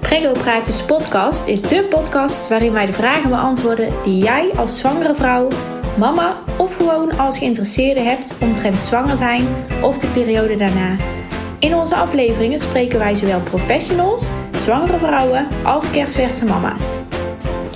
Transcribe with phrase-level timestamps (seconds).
[0.00, 5.14] Prego Praatjes podcast is de podcast waarin wij de vragen beantwoorden die jij als zwangere
[5.14, 5.48] vrouw,
[5.98, 9.46] mama of gewoon als geïnteresseerde hebt omtrent zwanger zijn
[9.82, 10.96] of de periode daarna.
[11.58, 14.30] In onze afleveringen spreken wij zowel professionals,
[14.62, 16.98] zwangere vrouwen als kerstverse mama's.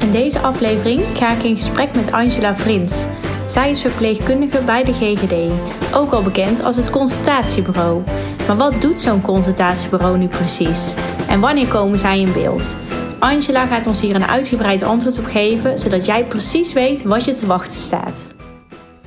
[0.01, 3.07] In deze aflevering ga ik in gesprek met Angela Vrins.
[3.47, 5.53] Zij is verpleegkundige bij de GGD,
[5.95, 8.03] ook al bekend als het consultatiebureau.
[8.49, 10.95] Maar wat doet zo'n consultatiebureau nu precies?
[11.29, 12.77] En wanneer komen zij in beeld?
[13.19, 17.35] Angela gaat ons hier een uitgebreid antwoord op geven, zodat jij precies weet wat je
[17.35, 18.35] te wachten staat.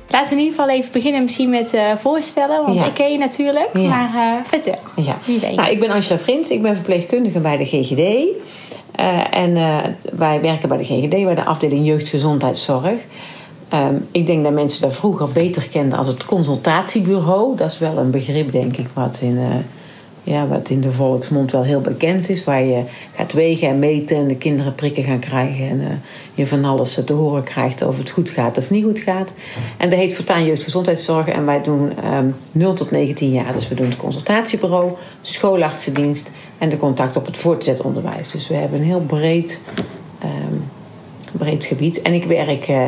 [0.08, 2.86] Laten we in ieder geval even beginnen misschien met uh, voorstellen, want Ja.
[2.86, 3.68] ik ken je natuurlijk.
[3.72, 3.88] Ja.
[3.88, 5.18] Maar eh, vertel, Ja.
[5.26, 5.56] wie ben je?
[5.56, 8.28] Nou, ik ben Angela Frins, ik ben verpleegkundige bij de GGD.
[8.96, 9.76] Eh, en eh,
[10.12, 12.98] wij werken bij de GGD, bij de afdeling jeugdgezondheidszorg.
[13.72, 17.56] Ehm, ik denk dat mensen dat vroeger beter kenden als het consultatiebureau.
[17.56, 21.52] Dat is wel een begrip, denk ik, wat in, eh, ja, wat in de volksmond
[21.52, 22.44] wel heel bekend is.
[22.44, 22.82] Waar je
[23.16, 25.68] gaat wegen en meten en de kinderen prikken gaan krijgen.
[25.68, 25.86] En eh,
[26.34, 29.34] je van alles te horen krijgt of het goed gaat of niet goed gaat.
[29.76, 31.28] En dat heet voortaan jeugdgezondheidszorg.
[31.28, 33.52] En wij doen ehm 0 tot 19 jaar.
[33.52, 38.30] Dus we doen het consultatiebureau, schoolartsendienst en de contact op het voortgezet onderwijs.
[38.30, 39.60] Dus we hebben een heel breed,
[40.18, 40.56] ehm,
[41.32, 42.02] breed gebied.
[42.02, 42.84] En ik werk, eh,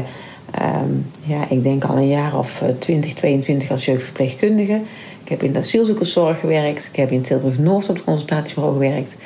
[0.59, 0.91] ehm,
[1.23, 4.81] ja, ik denk al een jaar of eh, 20, 22 als jeugdverpleegkundige.
[5.25, 6.89] Ik heb in de asielzoekerszorg gewerkt.
[6.93, 9.17] Ik heb in Tilburg-Noord op het consultatiebureau gewerkt.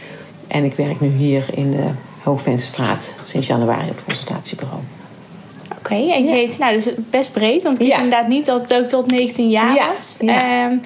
[0.49, 1.85] En ik werk nu hier in de
[2.23, 4.81] Hoogvenstraat sinds januari op het consultatiebureau.
[5.79, 8.03] Oké, en je heet, nou, dus best breed, want ik wist Ja.
[8.05, 10.17] inderdaad niet dat het ook tot 19 jaar Ja, was.
[10.21, 10.77] Ehm,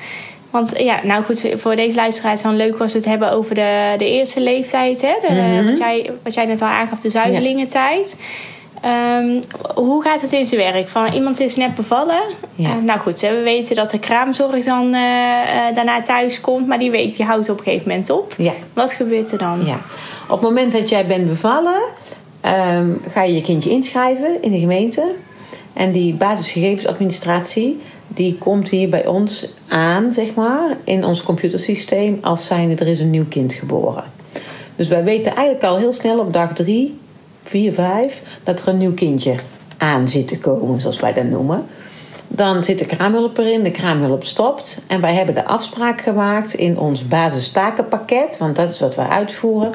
[0.50, 3.32] want ja, nou goed, voor deze luisteraars is het dan leuk als we het hebben
[3.32, 5.00] over de, de eerste leeftijd.
[5.02, 5.12] Hè?
[5.20, 5.64] De, Mhm.
[5.66, 8.20] wat, jij, wat jij net al aangaf, de zuigelingentijd.
[8.82, 9.40] Ehm,
[9.74, 10.88] hoe gaat het in zijn werk?
[10.88, 12.22] Van iemand is net bevallen.
[12.54, 12.68] Ja.
[12.68, 16.90] Eh, nou goed, we weten dat de kraamzorg dan eh, daarna thuis komt, maar die
[16.90, 18.34] week die houdt op een gegeven moment op.
[18.38, 18.52] Ja.
[18.72, 19.64] Wat gebeurt er dan?
[19.64, 19.80] Ja.
[20.24, 21.82] Op het moment dat jij bent bevallen,
[22.40, 25.14] ehm, ga je je kindje inschrijven in de gemeente.
[25.72, 32.46] En die basisgegevensadministratie, die komt hier bij ons aan, zeg maar, in ons computersysteem als
[32.46, 34.04] zijnde er is een nieuw kind geboren.
[34.76, 37.00] Dus wij weten eigenlijk al heel snel op dag drie,
[37.44, 39.34] vier, vijf, dat er een nieuw kindje
[39.76, 41.66] aan zit te komen, zoals wij dat noemen.
[42.28, 44.82] Dan zit de kraamhulp erin, de kraamhulp stopt.
[44.86, 49.72] En wij hebben de afspraak gemaakt in ons basistakenpakket, want dat is wat wij uitvoeren,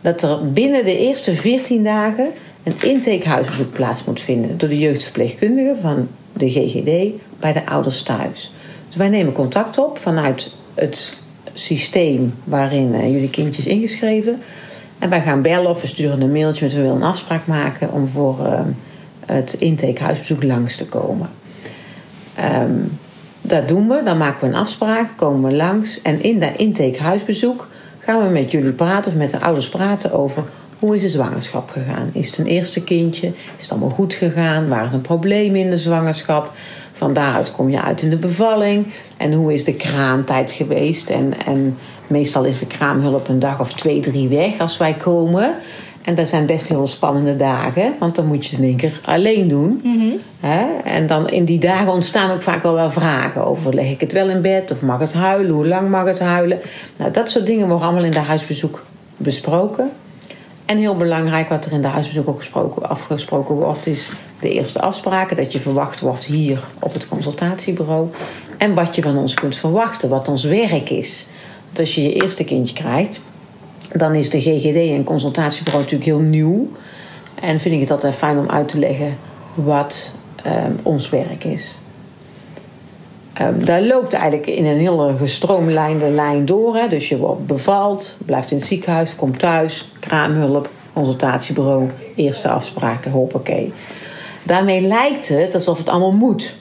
[0.00, 2.32] dat er binnen de eerste 14 dagen
[2.62, 8.52] een intakehuisbezoek plaats moet vinden door de jeugdverpleegkundige van de GGD bij de ouders thuis.
[8.86, 11.12] Dus wij nemen contact op vanuit het
[11.52, 14.42] systeem waarin eh, jullie kindje is ingeschreven.
[14.98, 17.92] En wij gaan bellen of we sturen een mailtje met we willen een afspraak maken
[17.92, 18.60] om voor eh,
[19.26, 21.28] het intakehuisbezoek langs te komen.
[22.34, 22.72] Ehm,
[23.40, 26.02] dat doen we, dan maken we een afspraak, komen we langs.
[26.02, 27.68] En in dat intakehuisbezoek
[27.98, 30.44] gaan we met jullie praten, of met de ouders praten over
[30.78, 32.10] hoe is de zwangerschap gegaan.
[32.12, 33.26] Is het een eerste kindje?
[33.26, 34.68] Is het allemaal goed gegaan?
[34.68, 36.52] Waren er problemen in de zwangerschap?
[36.96, 38.86] Van daaruit kom je uit in de bevalling.
[39.16, 41.10] En hoe is de kraamtijd geweest?
[41.10, 45.54] En, en meestal is de kraamhulp een dag of twee, drie weg als wij komen.
[46.02, 49.00] En dat zijn best heel spannende dagen, want dan moet je het in één keer
[49.04, 49.80] alleen doen.
[50.40, 50.64] Hè?
[50.84, 54.12] En dan in die dagen ontstaan ook vaak wel wel vragen over: leg ik het
[54.12, 55.54] wel in bed of mag het huilen?
[55.54, 56.58] Hoe lang mag het huilen?
[56.96, 58.84] Nou, dat soort dingen worden allemaal in de huisbezoek
[59.16, 59.90] besproken.
[60.64, 64.10] En heel belangrijk, wat er in de huisbezoek ook gesproken, afgesproken wordt, is
[64.40, 65.36] de eerste afspraken.
[65.36, 68.08] Dat je verwacht wordt hier op het consultatiebureau.
[68.58, 71.26] En wat je van ons kunt verwachten, wat ons werk is.
[71.66, 73.20] Want als je je eerste kindje krijgt,
[73.92, 76.70] dan is de GGD en consultatiebureau natuurlijk heel nieuw.
[77.34, 79.16] En vind ik het altijd fijn om uit te leggen
[79.54, 81.78] wat ehm, ons werk is.
[83.32, 86.76] Ehm, daar loopt eigenlijk in een hele gestroomlijnde lijn door.
[86.76, 86.88] Hè.
[86.88, 93.72] Dus je wordt bevald, blijft in het ziekenhuis, komt thuis, kraamhulp, consultatiebureau, eerste afspraken, hoppakee.
[94.46, 96.56] Daarmee lijkt het alsof het allemaal moet.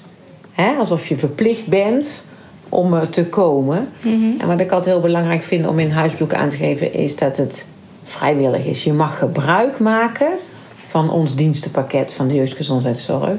[0.51, 0.75] Hè?
[0.77, 2.27] Alsof je verplicht bent
[2.69, 3.89] om te komen.
[4.39, 7.37] En wat ik altijd heel belangrijk vind om in huisbezoek aan te geven, is dat
[7.37, 7.65] het
[8.03, 8.83] vrijwillig is.
[8.83, 10.31] Je mag gebruik maken
[10.87, 13.31] van ons dienstenpakket van de jeugdgezondheidszorg.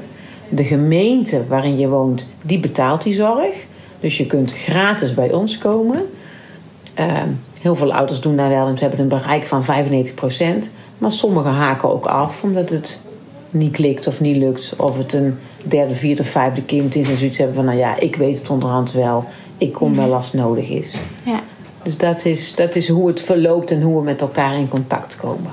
[0.49, 3.65] De gemeente waarin je woont, die betaalt die zorg.
[3.99, 6.09] Dus je kunt gratis bij ons komen.
[6.93, 7.29] Ehm,
[7.61, 10.71] heel veel ouders doen daar wel, want we hebben een bereik van 95%.
[10.97, 13.01] Maar sommigen haken ook af omdat het
[13.49, 14.73] niet klikt of niet lukt.
[14.77, 17.09] Of het een derde, vierde, vijfde kind is.
[17.09, 19.25] En zoiets hebben van, nou ja, ik weet het onderhand wel.
[19.57, 20.93] Ik kom wel als het nodig is.
[21.25, 21.43] Ja.
[21.83, 25.17] Dus dat is, dat is hoe het verloopt en hoe we met elkaar in contact
[25.17, 25.51] komen.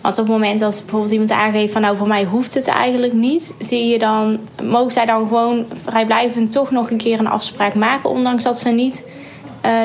[0.00, 3.12] Want op het moment dat bijvoorbeeld iemand aangeeft van nou voor mij hoeft het eigenlijk
[3.12, 7.74] niet, zie je dan, mogen zij dan gewoon vrijblijvend toch nog een keer een afspraak
[7.74, 9.04] maken, ondanks dat ze niet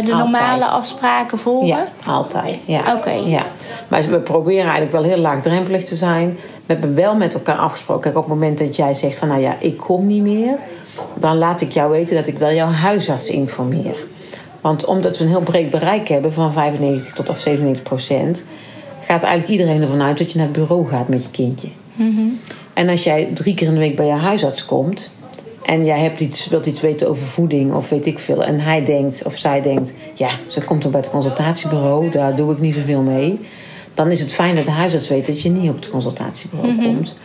[0.06, 1.68] de normale afspraken volgen?
[1.68, 2.57] Ja, altijd.
[2.66, 2.95] Ja.
[2.95, 3.12] Oké.
[3.12, 3.44] Ja.
[3.88, 6.38] Maar we proberen eigenlijk wel heel laagdrempelig te zijn.
[6.66, 8.04] We hebben wel met elkaar afgesproken.
[8.04, 10.57] Kijk, op het moment dat jij zegt van nou ja, ik kom niet meer,
[11.13, 13.95] dan laat ik jou weten dat ik wel jouw huisarts informeer.
[14.62, 18.45] Want omdat we een heel breed bereik hebben van 95 tot of 97 procent,
[19.00, 21.68] gaat eigenlijk iedereen ervan uit dat je naar het bureau gaat met je kindje.
[22.74, 25.12] En als jij drie keer in de week bij je huisarts komt
[25.65, 28.85] en jij hebt iets, wilt iets weten over voeding of weet ik veel, en hij
[28.85, 32.75] denkt of zij denkt, ja, ze komt dan bij het consultatiebureau, daar doe ik niet
[32.75, 33.39] zoveel mee,
[33.93, 37.15] dan is het fijn dat de huisarts weet dat je niet op het consultatiebureau komt.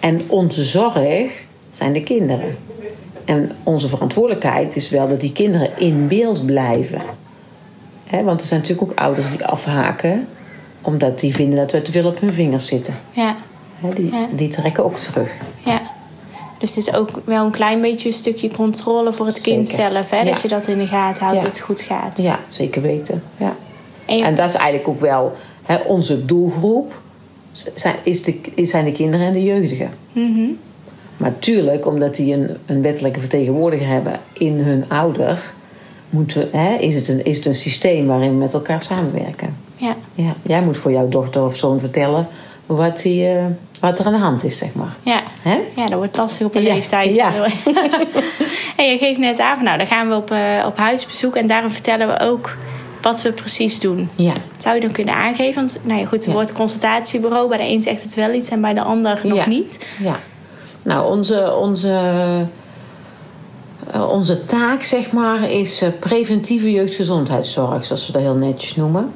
[0.00, 1.30] En onze zorg
[1.70, 2.56] zijn de kinderen.
[3.24, 7.00] En onze verantwoordelijkheid is wel dat die kinderen in beeld blijven.
[8.24, 10.26] Want er zijn natuurlijk ook ouders die afhaken
[10.82, 12.94] omdat die vinden dat we te veel op hun vingers zitten.
[13.10, 13.36] Ja,
[13.94, 14.26] die, Ja.
[14.34, 15.32] die trekken ook terug.
[15.64, 15.80] ja.
[16.58, 19.90] Dus het is ook wel een klein beetje een stukje controle voor het kind Zeker.
[19.92, 20.10] zelf.
[20.10, 20.16] Hè?
[20.16, 20.24] Ja.
[20.24, 22.22] Dat je dat in de gaten houdt, dat het goed gaat.
[22.22, 23.22] Ja, zeker weten.
[23.36, 23.56] Ja.
[24.06, 26.92] En dat is eigenlijk ook wel hè, onze doelgroep.
[27.74, 29.90] Zijn, is de, zijn de kinderen en de jeugdigen.
[30.12, 30.46] Mhm.
[31.16, 35.52] Maar tuurlijk, omdat die een, een wettelijke vertegenwoordiger hebben in hun ouder,
[36.10, 39.56] moeten we, hè, is, het een, is het een systeem waarin we met elkaar samenwerken.
[39.76, 39.96] ja.
[40.14, 42.26] Ja, jij moet voor jouw dochter of zoon vertellen
[42.66, 43.44] wat, die, eh,
[43.80, 44.94] wat er aan de hand is, zeg maar.
[45.02, 45.22] Ja.
[45.76, 46.74] Ja, dat wordt lastig op een Ja.
[46.74, 47.14] leeftijd.
[47.14, 47.32] Ja.
[48.76, 51.70] en je geeft net aan, nou, dan gaan we op, eh, op huisbezoek en daarom
[51.70, 52.56] vertellen we ook
[53.02, 54.08] wat we precies doen.
[54.14, 55.54] Ja, Zou je dan kunnen aangeven?
[55.54, 56.34] Want nou ja, goed, er Ja.
[56.34, 57.48] wordt consultatiebureau.
[57.48, 59.46] Bij de een zegt het wel iets en bij de ander nog Ja.
[59.48, 59.86] niet.
[60.00, 60.16] ja.
[60.82, 62.00] Nou, onze, onze,
[63.92, 69.12] eh, onze taak, zeg maar, is preventieve jeugdgezondheidszorg, zoals we dat heel netjes noemen.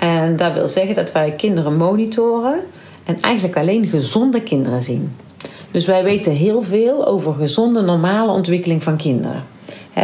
[0.00, 2.60] En dat wil zeggen dat wij kinderen monitoren
[3.04, 5.16] en eigenlijk alleen gezonde kinderen zien.
[5.70, 9.42] Dus wij weten heel veel over gezonde, normale ontwikkeling van kinderen.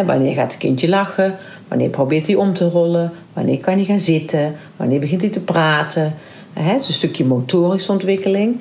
[0.07, 1.37] Wanneer gaat het kindje lachen?
[1.69, 3.13] Wanneer probeert hij om te rollen?
[3.33, 4.55] Wanneer kan hij gaan zitten?
[4.77, 6.15] Wanneer begint hij te praten?
[6.53, 8.61] Het is een stukje motorische ontwikkeling.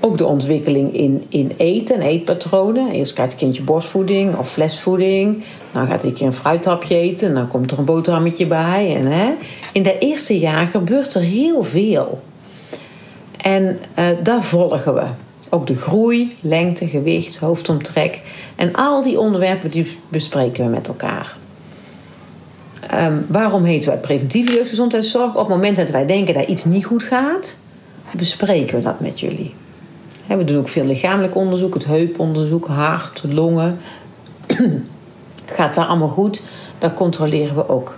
[0.00, 2.90] Ook de ontwikkeling in, in eten en eetpatronen.
[2.90, 5.44] Eerst krijgt het kindje borstvoeding of flesvoeding.
[5.72, 7.28] Dan gaat hij een keer een fruithapje eten.
[7.28, 8.96] En dan komt er een boterhammetje bij.
[8.96, 9.32] En, hè,
[9.72, 12.20] in dat eerste jaar gebeurt er heel veel.
[13.36, 15.04] En eh, daar volgen we.
[15.48, 18.20] Ook de groei, lengte, gewicht, hoofdomtrek.
[18.56, 21.36] En al die onderwerpen die bespreken we met elkaar.
[22.90, 25.30] Ehm, waarom heten wij preventieve jeugdgezondheidszorg?
[25.34, 27.58] Op het moment dat wij denken dat iets niet goed gaat,
[28.10, 29.54] bespreken we dat met jullie.
[30.28, 33.78] We doen ook veel lichamelijk onderzoek, het heuponderzoek, hart, longen.
[35.46, 36.42] gaat dat allemaal goed?
[36.78, 37.96] Dat controleren we ook.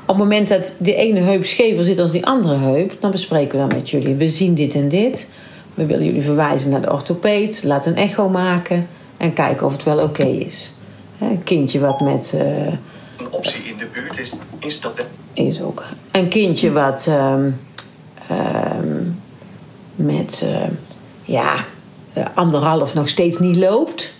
[0.00, 3.50] Op het moment dat die ene heup schever zit als die andere heup, dan bespreken
[3.60, 4.14] we dat met jullie.
[4.14, 5.28] We zien dit en dit.
[5.74, 7.62] We willen jullie verwijzen naar de orthopeed.
[7.64, 8.86] Laat een echo maken
[9.16, 10.74] en kijken of het wel oké is.
[11.20, 12.32] Een kindje wat met.
[12.38, 15.84] eh, Een optie in de buurt is, is dat de is ook.
[16.10, 17.50] Een kindje wat ehm,
[18.28, 19.02] ehm,
[19.94, 20.68] met eh,
[21.24, 21.64] ja,
[22.34, 24.12] anderhalf nog steeds niet loopt.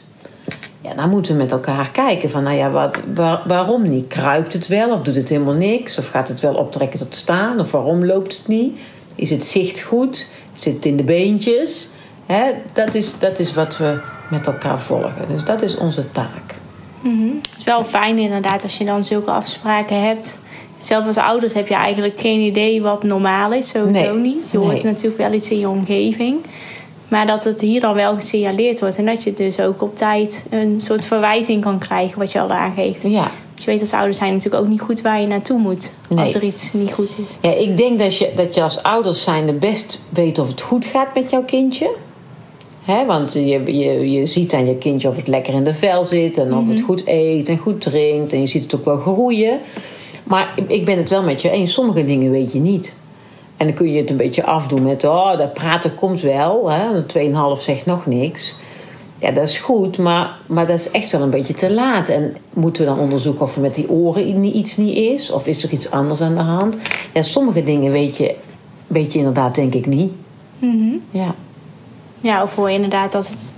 [0.81, 4.07] Ja, dan moeten we met elkaar kijken van, nou ja, wat, waar- waarom niet?
[4.07, 5.99] Kruipt het wel of doet het helemaal niks?
[5.99, 7.61] Of gaat het wel optrekken tot staan?
[7.61, 8.79] Of waarom loopt het niet?
[9.15, 10.29] Is het zicht goed?
[10.55, 11.91] Zit het in de beentjes?
[12.27, 12.43] Hè,
[12.73, 14.01] dat, is, dat is wat we
[14.31, 15.25] met elkaar volgen.
[15.33, 16.55] Dus dat is onze taak.
[17.03, 20.41] Het is wel fijn inderdaad als je dan zulke afspraken hebt.
[20.81, 23.69] Zelf als ouders heb je eigenlijk geen idee wat normaal is.
[23.69, 24.35] Sowieso Nee.
[24.35, 24.49] niet.
[24.53, 24.83] Je hoort Nee.
[24.83, 26.37] natuurlijk wel iets in je omgeving.
[27.11, 28.99] Maar dat het hier dan wel gesignaleerd wordt.
[28.99, 32.19] En dat je dus ook op tijd een soort verwijzing kan krijgen.
[32.19, 33.11] Wat je al aangeeft.
[33.11, 33.21] Ja.
[33.21, 35.93] Want je weet als ouders zijn natuurlijk ook niet goed waar je naartoe moet.
[36.09, 36.19] Nee.
[36.19, 37.39] Als er iets niet goed is.
[37.41, 40.85] Ja, ik denk dat je, dat je als ouders zijnde best weet of het goed
[40.85, 41.91] gaat met jouw kindje.
[42.85, 46.05] Hè, want je, je, je ziet aan je kindje of het lekker in de vel
[46.05, 48.33] zit en of het goed eet en goed drinkt.
[48.33, 49.59] En je ziet het ook wel groeien.
[50.25, 51.73] Maar ik- ik ben het wel met je eens.
[51.73, 52.95] Sommige dingen weet je niet.
[53.61, 56.71] En dan kun je het een beetje afdoen met, oh, dat praten komt wel.
[56.71, 56.93] Hè?
[56.93, 58.57] want 2,5 zegt nog niks.
[59.19, 62.09] Ja, dat is goed, maar, maar dat is echt wel een beetje te laat.
[62.09, 65.31] En moeten we dan onderzoeken of er met die oren iets niet is?
[65.31, 66.77] Of is er iets anders aan de hand?
[67.13, 68.35] Ja, sommige dingen weet je,
[68.87, 70.13] weet je inderdaad denk ik niet.
[71.11, 71.35] Ja.
[72.21, 73.55] Ja, of hoor je inderdaad dat het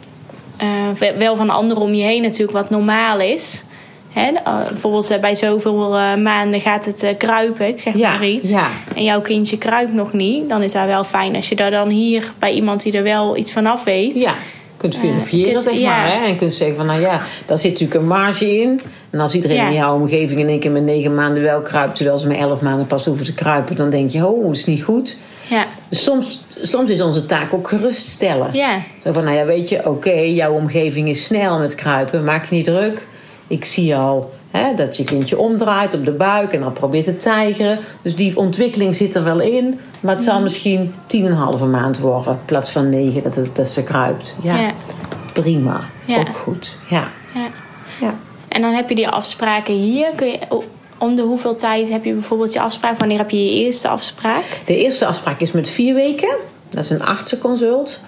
[0.56, 3.64] eh, wel van anderen om je heen natuurlijk wat normaal is.
[4.12, 4.30] Hè?
[4.44, 8.50] eh, bijvoorbeeld eh, bij zoveel eh, maanden gaat het kruipen, ik zeg Ja, maar iets.
[8.50, 8.68] ja.
[8.96, 10.48] En jouw kindje kruipt nog niet.
[10.48, 13.36] Dan is dat wel fijn als je daar dan hier bij iemand die er wel
[13.36, 14.20] iets van af weet.
[14.20, 15.96] Ja, je kunt verifiëren, kunt- zeg ja.
[15.96, 16.06] maar.
[16.06, 16.22] Hè?
[16.24, 18.80] En je kunt zeggen van, nou ja, daar zit natuurlijk een marge in.
[19.10, 19.66] En als iedereen Ja.
[19.68, 21.94] in jouw omgeving in één keer met negen maanden wel kruipt...
[21.96, 23.76] terwijl ze met elf maanden pas hoeven te kruipen...
[23.76, 25.16] dan denk je, oh, dat is niet goed.
[25.48, 25.64] Ja.
[25.88, 28.48] Dus soms, soms is onze taak ook geruststellen.
[28.52, 28.82] Ja.
[29.04, 32.54] Zo van, nou ja, weet je, oké, jouw omgeving is snel met kruipen, maak je
[32.54, 33.06] niet druk.
[33.52, 37.18] Ik zie al Hè, dat je kindje omdraait op de buik en dan probeert te
[37.18, 37.78] tijgeren.
[38.02, 39.80] Dus die ontwikkeling zit er wel in.
[40.00, 42.32] Maar het zal misschien tien en een halve maand worden.
[42.32, 44.36] In plaats van negen dat, het, dat ze kruipt.
[44.42, 44.72] Ja, Ja.
[45.32, 45.80] prima.
[46.04, 46.18] Ja.
[46.18, 46.76] Ook goed.
[46.88, 47.08] Ja.
[47.34, 47.46] Ja.
[48.00, 48.14] ja.
[48.48, 50.10] En dan heb je die afspraken hier.
[50.14, 50.38] Kun je,
[50.98, 52.98] om de hoeveel tijd heb je bijvoorbeeld je afspraak?
[52.98, 54.60] Wanneer heb je je eerste afspraak?
[54.66, 56.36] De eerste afspraak is met vier weken.
[56.70, 58.00] Dat is een artsenconsult.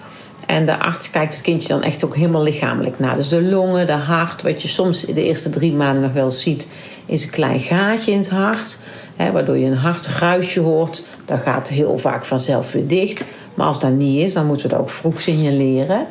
[0.45, 3.15] En de arts kijkt het kindje dan echt ook helemaal lichamelijk naar.
[3.15, 4.41] Dus de longen, de hart.
[4.41, 6.67] Wat je soms de eerste drie maanden nog wel ziet,
[7.05, 8.79] is een klein gaatje in het hart.
[9.15, 11.03] Hè, waardoor je een hartruisje hoort.
[11.25, 13.25] Dat gaat heel vaak vanzelf weer dicht.
[13.53, 16.07] Maar als dat niet is, dan moeten we dat ook vroeg signaleren.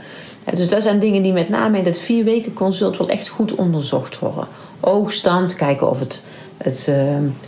[0.54, 3.54] Dus dat zijn dingen die met name in dat vier weken consult wel echt goed
[3.54, 4.46] onderzocht worden.
[4.80, 6.24] Oogstand, kijken of het,
[6.56, 6.96] het, eh,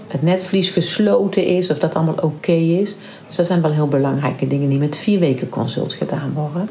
[0.09, 2.95] het netvlies gesloten is, of dat allemaal oké is.
[3.27, 6.69] Dus dat zijn wel heel belangrijke dingen die met vier weken consult gedaan worden.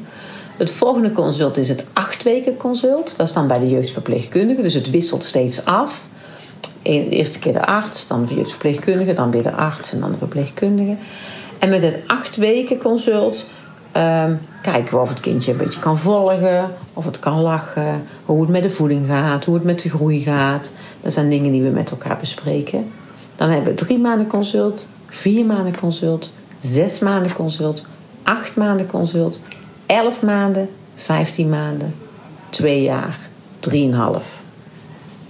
[0.58, 3.18] Het volgende consult is het acht weken consult.
[3.18, 6.08] Dat is dan bij de jeugdverpleegkundige, dus het wisselt steeds af.
[6.82, 10.18] De eerste keer de arts, dan de jeugdverpleegkundige, dan weer de arts en dan de
[10.18, 10.96] verpleegkundige.
[11.60, 13.46] En met het acht weken consult
[13.92, 18.42] ehm, kijken we of het kindje een beetje kan volgen, of het kan lachen, hoe
[18.42, 20.72] het met de voeding gaat, hoe het met de groei gaat.
[21.02, 22.92] Dat zijn dingen die we met elkaar bespreken.
[23.36, 26.30] Dan hebben we drie maanden consult, vier maanden consult,
[26.66, 27.86] zes maanden consult,
[28.24, 29.40] acht maanden consult,
[29.86, 31.96] elf maanden, vijftien maanden,
[32.50, 33.18] twee jaar,
[33.60, 34.26] drieënhalf.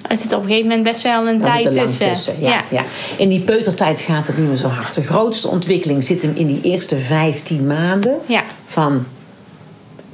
[0.01, 2.10] Er zit op een gegeven moment best wel een tijd tussen.
[2.10, 2.84] tussen, ja, ja.
[3.18, 4.96] In die peutertijd gaat het niet meer zo hard.
[4.96, 8.18] De grootste ontwikkeling zit hem in die eerste 15 maanden.
[8.25, 8.44] Ja.
[8.65, 9.06] Van een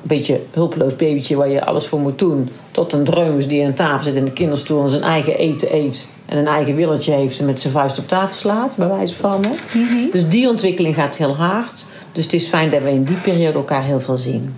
[0.01, 2.49] beetje hulpeloos babytje waar je alles voor moet doen.
[2.71, 6.07] Tot een dreumes die aan tafel zit in de kinderstoel en zijn eigen eten eet.
[6.31, 9.43] En een eigen willetje heeft en met zijn vuist op tafel slaat, bij wijze van.
[9.45, 9.79] Hè.
[10.11, 11.85] Dus die ontwikkeling gaat heel hard.
[12.11, 14.55] Dus het is fijn dat we in die periode elkaar heel veel zien.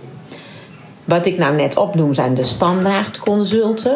[1.04, 3.94] Wat ik nou net opnoem zijn de standaard consulten.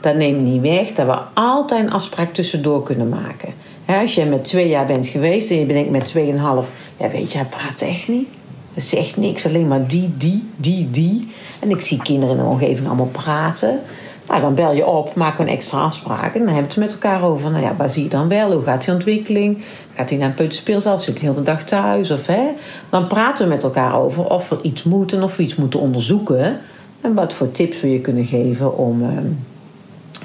[0.00, 3.54] Dat neemt niet weg dat we altijd een afspraak tussendoor kunnen maken.
[3.86, 6.70] Als je met twee jaar bent geweest en je denkt met tweeënhalf...
[6.96, 8.28] Ja, weet je, hij praat echt niet.
[8.74, 11.32] Dat zegt niks, alleen maar die, die, die, die.
[11.60, 13.80] En ik zie kinderen in de omgeving allemaal praten.
[14.28, 16.34] Nou, dan bel je op, maak een extra afspraak.
[16.34, 17.50] En dan hebben we het met elkaar over.
[17.50, 18.52] Nou ja, waar zie je dan wel?
[18.52, 19.64] Hoe gaat die ontwikkeling?
[19.94, 22.10] Gaat hij naar een of zit hij de hele dag thuis?
[22.10, 22.42] Of, hè?
[22.90, 25.80] Dan praten we met elkaar over of er iets moet en of we iets moeten
[25.80, 26.58] onderzoeken.
[27.00, 29.26] En wat voor tips we je kunnen geven om, ehm,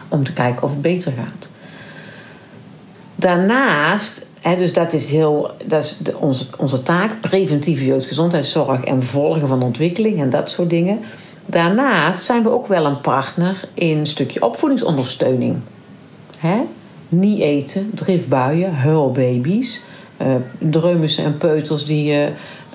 [0.09, 1.47] om te kijken of het beter gaat.
[3.15, 9.03] Daarnaast, hè, dus dat is, heel, dat is de, onze, onze taak, preventieve jeugdgezondheidszorg en
[9.03, 10.99] volgen van ontwikkeling en dat soort dingen.
[11.49, 15.55] Daarnaast zijn we ook wel een partner in een stukje opvoedingsondersteuning.
[16.37, 16.61] Hè?
[17.09, 19.81] Niet eten, driftbuien, huilbaby's,
[20.17, 20.27] eh
[20.57, 22.25] dreumissen en peuters die eh,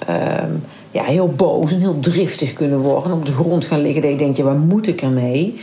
[0.06, 0.50] ehm,
[0.90, 3.10] ja, heel boos en heel driftig kunnen worden.
[3.10, 5.60] En op de grond gaan liggen dat je denkt, ja, waar moet ik ermee?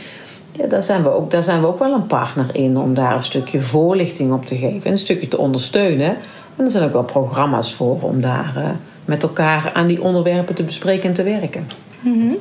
[0.52, 3.16] Ja, daar, zijn we ook, daar zijn we ook wel een partner in om daar
[3.16, 6.16] een stukje voorlichting op te geven en een stukje te ondersteunen.
[6.56, 8.68] En er zijn ook wel programma's voor om daar eh,
[9.04, 11.66] met elkaar aan die onderwerpen te bespreken en te werken.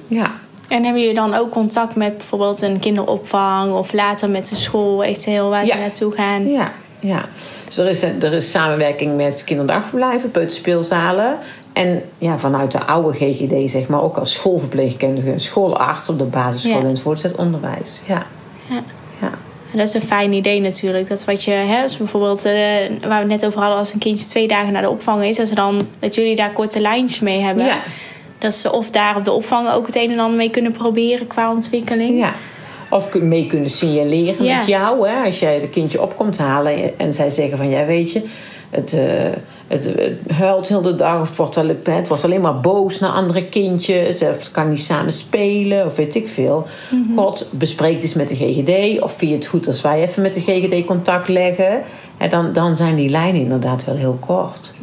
[0.08, 0.32] Ja.
[0.70, 5.04] En hebben jullie dan ook contact met bijvoorbeeld een kinderopvang of later met de school
[5.04, 6.50] eventueel waar ze naartoe gaan?
[6.50, 7.26] Ja, ja.
[7.66, 11.38] Dus er is, er is samenwerking met kinderdagverblijven, peuterspeelzalen.
[11.74, 16.74] En ja, vanuit de oude GGD, zeg maar, ook als schoolverpleegkundige, schoolarts op de basisschool
[16.74, 16.80] Ja.
[16.80, 18.02] en het voortgezet onderwijs.
[18.06, 18.26] Ja.
[18.70, 18.84] Ja.
[19.22, 19.30] ja.
[19.72, 21.10] En dat is een fijn idee natuurlijk.
[21.10, 24.00] Dat wat je, hè, als bijvoorbeeld, eh, waar we het net over hadden, als een
[24.00, 27.20] kindje twee dagen naar de opvang is, dat, ze dan, dat jullie daar korte lijntjes
[27.20, 27.66] mee hebben.
[27.66, 27.82] Ja.
[28.40, 31.28] Dat ze of daar op de opvang ook het een en ander mee kunnen proberen
[31.28, 32.20] qua ontwikkeling.
[32.20, 32.34] Ja.
[32.90, 34.58] Of mee kunnen signaleren Ja.
[34.58, 35.10] met jou.
[35.10, 35.26] Hè?
[35.26, 37.70] Als jij de kindje op komt halen en zij zeggen van...
[37.70, 38.22] Ja, weet je,
[38.70, 39.04] het, eh,
[39.68, 41.22] het, het huilt heel de dag.
[41.22, 44.22] Of het wordt, wel, het wordt alleen maar boos naar andere kindjes.
[44.22, 45.86] Of het kan niet samen spelen.
[45.86, 46.68] Of weet ik veel.
[47.16, 49.02] God, bespreek eens met de GGD.
[49.02, 51.82] Of vind je het goed als wij even met de GGD contact leggen.
[52.30, 54.74] Dan, dan zijn die lijnen inderdaad wel heel kort.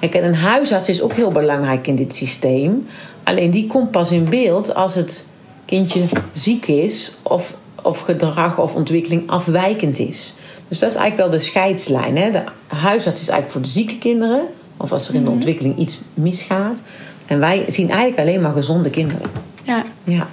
[0.00, 2.86] Kijk, en een huisarts is ook heel belangrijk in dit systeem.
[3.22, 5.28] Alleen die komt pas in beeld als het
[5.64, 10.34] kindje ziek is of, of gedrag of ontwikkeling afwijkend is.
[10.68, 12.16] Dus dat is eigenlijk wel de scheidslijn.
[12.16, 12.30] Hè?
[12.30, 14.40] De huisarts is eigenlijk voor de zieke kinderen,
[14.76, 16.78] of als er in de ontwikkeling iets misgaat.
[17.26, 19.30] En wij zien eigenlijk alleen maar gezonde kinderen.
[19.64, 19.84] Ja.
[20.04, 20.26] Ja,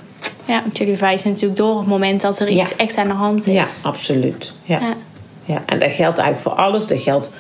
[0.46, 2.76] Ja, want jullie wijzen natuurlijk door op het moment dat er iets Ja.
[2.78, 3.82] echt aan de hand ja is.
[3.84, 4.54] absoluut.
[4.64, 4.80] Ja.
[4.80, 4.94] Ja.
[5.46, 6.88] Ja, en dat geldt eigenlijk voor alles.
[6.88, 7.32] Dat geldt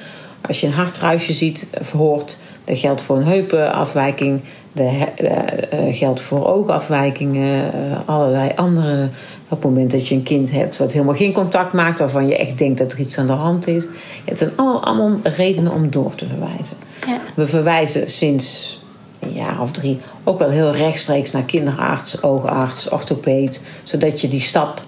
[0.42, 2.38] als je een hartruisje ziet of hoort.
[2.64, 4.42] Dat geldt voor een heupenafwijking.
[4.74, 5.32] Dat eh,
[5.72, 7.74] eh, geldt voor oogafwijkingen.
[7.74, 9.10] eh, allerlei andere.
[9.50, 12.00] Op het moment dat je een kind hebt wat helemaal geen contact maakt.
[12.00, 13.86] Waarvan je echt denkt dat er iets aan de hand is.
[14.26, 16.78] Het zijn allemaal, allemaal redenen om door te verwijzen.
[17.08, 17.20] Ja.
[17.36, 18.80] We verwijzen sinds
[19.20, 23.62] een jaar of drie ook wel heel rechtstreeks naar kinderarts, oogarts, orthopeed.
[23.84, 24.82] Zodat je die stap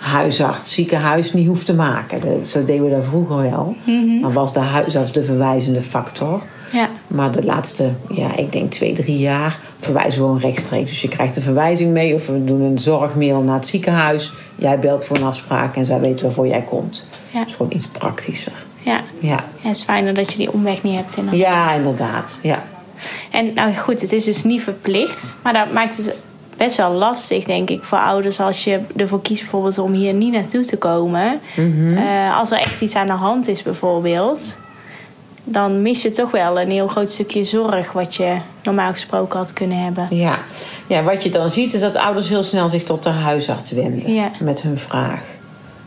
[0.00, 2.46] huisarts, ziekenhuis niet hoeft te maken.
[2.46, 3.76] Zo deden we dat vroeger wel.
[4.20, 6.42] Dan was de huisarts de verwijzende factor.
[6.72, 6.88] Ja.
[7.06, 10.90] Maar de laatste, ja, ik denk twee, drie jaar verwijzen we gewoon rechtstreeks.
[10.90, 14.32] Dus je krijgt een verwijzing mee of we doen een zorgmail naar het ziekenhuis.
[14.56, 17.06] Jij belt voor een afspraak en zij weten waarvoor jij komt.
[17.30, 17.38] Ja.
[17.38, 18.52] Dat is gewoon iets praktischer.
[18.76, 19.00] Ja.
[19.18, 21.16] Ja, ja, het is fijner dat je die omweg niet hebt.
[21.16, 21.40] Inderdaad.
[21.40, 22.38] ja inderdaad.
[22.42, 22.64] Ja.
[23.30, 25.40] En nou goed, het is dus niet verplicht.
[25.42, 26.14] Maar dat maakt het
[26.64, 30.32] best wel lastig, denk ik, voor ouders als je ervoor kiest bijvoorbeeld om hier niet
[30.32, 31.40] naartoe te komen.
[31.96, 34.58] Eh, als er echt iets aan de hand is bijvoorbeeld,
[35.44, 39.52] dan mis je toch wel een heel groot stukje zorg wat je normaal gesproken had
[39.52, 40.16] kunnen hebben.
[40.16, 40.38] Ja.
[40.86, 44.12] ja, wat je dan ziet is dat ouders heel snel zich tot de huisarts wenden
[44.12, 44.30] Ja.
[44.40, 45.20] met hun vraag.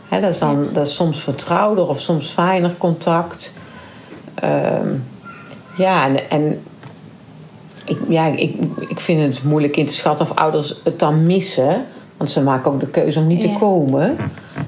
[0.08, 3.52] Dat, is dan, dat is soms vertrouwder of soms fijner contact.
[4.34, 4.88] Ehm,
[5.76, 6.62] ja, en, en
[7.84, 8.54] ik, ja, ik,
[8.88, 11.84] ik vind het moeilijk in te schatten of ouders het dan missen.
[12.16, 13.52] Want ze maken ook de keuze om niet Ja.
[13.52, 14.16] te komen.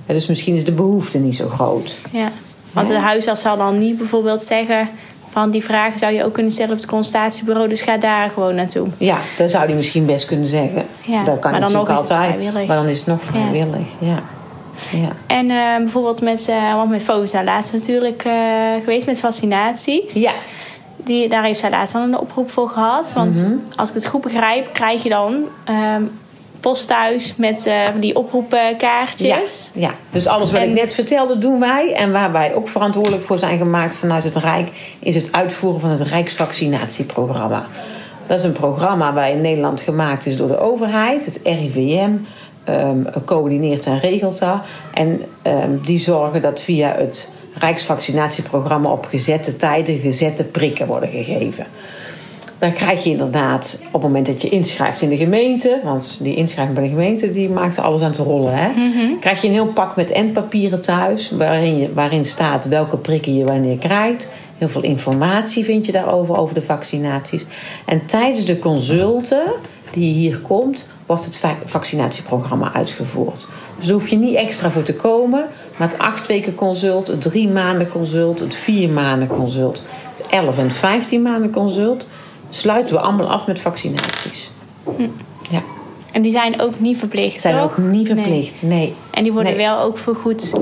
[0.07, 1.95] Ja, dus misschien is de behoefte niet zo groot.
[2.13, 2.29] Ja.
[2.73, 4.89] Want de huisarts zal dan niet bijvoorbeeld zeggen
[5.29, 8.55] van die vragen zou je ook kunnen stellen op het consultatiebureau, dus ga daar gewoon
[8.55, 8.89] naartoe.
[8.99, 10.85] Ja, dat zou hij misschien best kunnen zeggen.
[11.01, 12.33] Ja, dat kan maar dan nog is het altijd.
[12.35, 12.67] vrijwillig.
[12.69, 14.23] Maar dan is het nog vrijwillig, ja.
[14.93, 15.09] ja.
[15.27, 18.33] En eh, bijvoorbeeld met, want met Fo is daar laatst natuurlijk eh,
[18.81, 20.15] geweest met vaccinaties.
[20.15, 20.33] Ja.
[21.07, 23.13] Die, daar heeft zij laatst al een oproep voor gehad.
[23.13, 23.53] Want Mhm.
[23.77, 25.35] als ik het goed begrijp, krijg je dan
[25.65, 26.03] ehm,
[26.61, 29.71] post thuis met eh, die oproepkaartjes.
[29.75, 31.93] Ja, ja, dus alles wat En- ik net vertelde doen wij.
[31.95, 34.69] En waar wij ook verantwoordelijk voor zijn gemaakt vanuit het Rijk...
[34.99, 37.67] is het uitvoeren van het Rijksvaccinatieprogramma.
[38.27, 41.25] Dat is een programma waar in Nederland gemaakt is door de overheid.
[41.25, 42.11] Het RIVM
[42.65, 44.59] ehm, coördineert en regelt dat.
[44.95, 48.91] En ehm, die zorgen dat via het Rijksvaccinatieprogramma...
[48.91, 51.67] op gezette tijden gezette prikken worden gegeven.
[52.59, 56.37] Dan krijg je inderdaad op het moment dat je inschrijft in de gemeente, want die
[56.37, 58.69] inschrijving bij de gemeente die maakt alles aan het rollen, hè?
[59.21, 63.45] krijg je een heel pak met endpapieren thuis waarin, je, waarin staat welke prikken je
[63.45, 64.29] wanneer krijgt.
[64.59, 67.47] Heel veel informatie vind je daarover, over de vaccinaties.
[67.85, 69.43] En tijdens de consulten
[69.93, 73.47] die hier komt, wordt het va- vaccinatieprogramma uitgevoerd.
[73.77, 75.45] Dus daar hoef je niet extra voor te komen.
[75.77, 79.83] Het acht weken consult, het drie maanden consult, het vier maanden consult,
[80.15, 82.09] het elf en vijftien maanden consult,
[82.51, 84.51] sluiten we allemaal af met vaccinaties.
[85.51, 85.63] Ja,
[86.13, 87.63] En die zijn ook niet verplicht, zijn toch?
[87.71, 88.63] ook niet verplicht.
[88.63, 88.95] Nee.
[89.11, 89.67] En die worden Nee.
[89.67, 90.55] wel ook vergoed.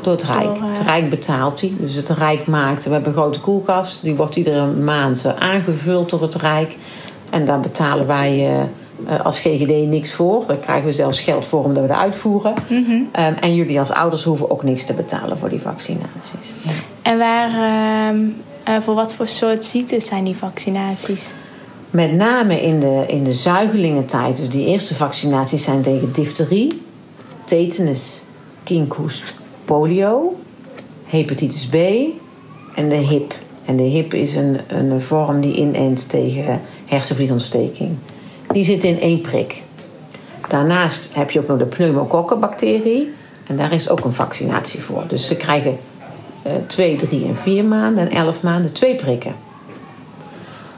[0.00, 0.44] Door het Rijk.
[0.44, 1.76] Door, eh, Het Rijk betaalt die.
[1.78, 2.84] Dus het Rijk maakt.
[2.84, 4.02] We hebben een grote koelkast.
[4.02, 6.76] Die wordt iedere maand eh, aangevuld door het Rijk.
[7.30, 8.62] En daar betalen wij eh,
[9.22, 10.44] als GGD niks voor.
[10.46, 12.54] Daar krijgen we zelfs geld voor omdat we het uitvoeren.
[13.12, 16.52] Ehm, en jullie als ouders hoeven ook niks te betalen voor die vaccinaties.
[17.02, 18.20] En waar, ehm,
[18.64, 21.32] eh, voor wat voor soort ziektes zijn die vaccinaties?
[21.90, 24.36] Met name in de, in de zuigelingentijd.
[24.36, 26.82] Dus die eerste vaccinaties zijn tegen difterie,
[27.44, 28.22] tetanus,
[28.62, 30.36] kinkhoest, polio,
[31.04, 31.74] hepatitis B
[32.74, 33.34] en de hip.
[33.64, 37.96] En de hip is een, een vorm die inent tegen hersenvliesontsteking.
[38.56, 39.62] Die zit in één prik.
[40.48, 43.12] Daarnaast heb je ook nog de pneumokokkenbacterie.
[43.46, 45.04] En daar is ook een vaccinatie voor.
[45.08, 45.78] Dus ze krijgen
[46.42, 49.34] eh, twee, drie en vier maanden en elf maanden twee prikken.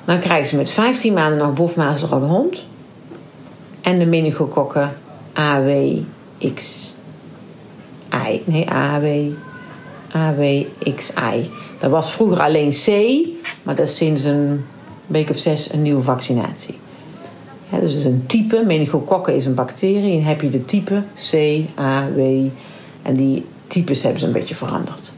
[0.05, 2.67] Dan krijgen ze met 15 maanden nog bofmazelrode hond.
[3.81, 4.97] En de meningokokken
[5.33, 6.03] AWXI.
[8.45, 9.07] Nee, AW,
[10.13, 11.51] AWXI.
[11.79, 12.89] Dat was vroeger alleen C,
[13.63, 14.65] maar dat is sinds een
[15.07, 16.79] week of zes een nieuwe vaccinatie.
[17.71, 20.19] Ja, dus het is een type, meningokokken is een bacterie.
[20.19, 21.35] En heb je de type C,
[21.81, 22.19] A, W.
[23.03, 25.13] En die types hebben ze een beetje veranderd.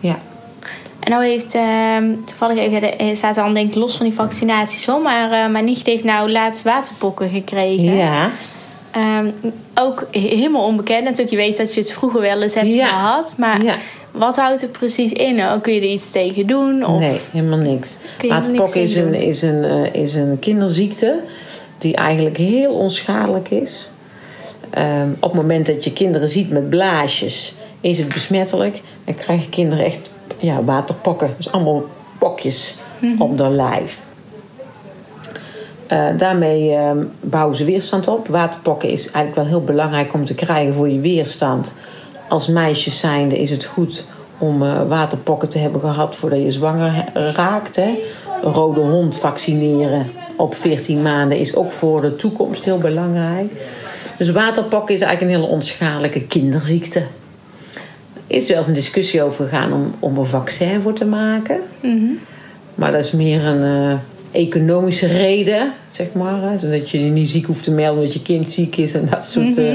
[0.00, 0.18] Ja.
[1.00, 4.86] En nou heeft ehm, toevallig even, de- staat dan denk ik los van die vaccinaties
[4.86, 7.96] hoor, maar eh, mijn heeft nou laatst waterpokken gekregen.
[7.96, 8.30] Ja.
[8.90, 9.26] Ehm,
[9.74, 11.30] ook he- helemaal onbekend natuurlijk.
[11.30, 12.86] Je weet dat je het vroeger wel eens hebt Ja.
[12.88, 13.76] gehad, maar Ja.
[14.14, 15.40] Wat houdt het precies in?
[15.40, 16.86] Oh, Kun je er iets tegen doen?
[16.86, 17.00] Of...
[17.00, 17.98] Nee, helemaal niks.
[18.28, 21.20] Waterpok is een, is, een, eh, is een kinderziekte
[21.78, 23.90] die eigenlijk heel onschadelijk is.
[24.70, 28.82] Ehm, op het moment dat je kinderen ziet met blaasjes, is het besmettelijk.
[29.04, 31.34] Dan krijgen kinderen echt ja, waterpokken.
[31.36, 31.84] Dus allemaal
[32.18, 33.22] pokjes Mhm.
[33.22, 34.02] op hun lijf.
[35.86, 38.28] Eh, daarmee ehm, bouwen ze weerstand op.
[38.28, 41.74] Waterpokken is eigenlijk wel heel belangrijk om te krijgen voor je weerstand.
[42.28, 44.04] Als meisjes zijnde is het goed
[44.38, 47.76] om eh, waterpokken te hebben gehad voordat je zwanger raakt.
[47.76, 47.98] Hè.
[48.42, 53.52] Een rode hond vaccineren op 14 maanden is ook voor de toekomst heel belangrijk.
[54.18, 57.02] Dus waterpokken is eigenlijk een hele onschadelijke kinderziekte.
[58.26, 61.60] Er is wel eens een discussie over gegaan om, om een vaccin voor te maken.
[62.74, 63.98] Maar dat is meer een eh,
[64.42, 66.42] economische reden, zeg maar.
[66.42, 66.58] Hè?
[66.58, 69.26] Zodat je je niet ziek hoeft te melden omdat je kind ziek is en dat
[69.26, 69.72] soort eh,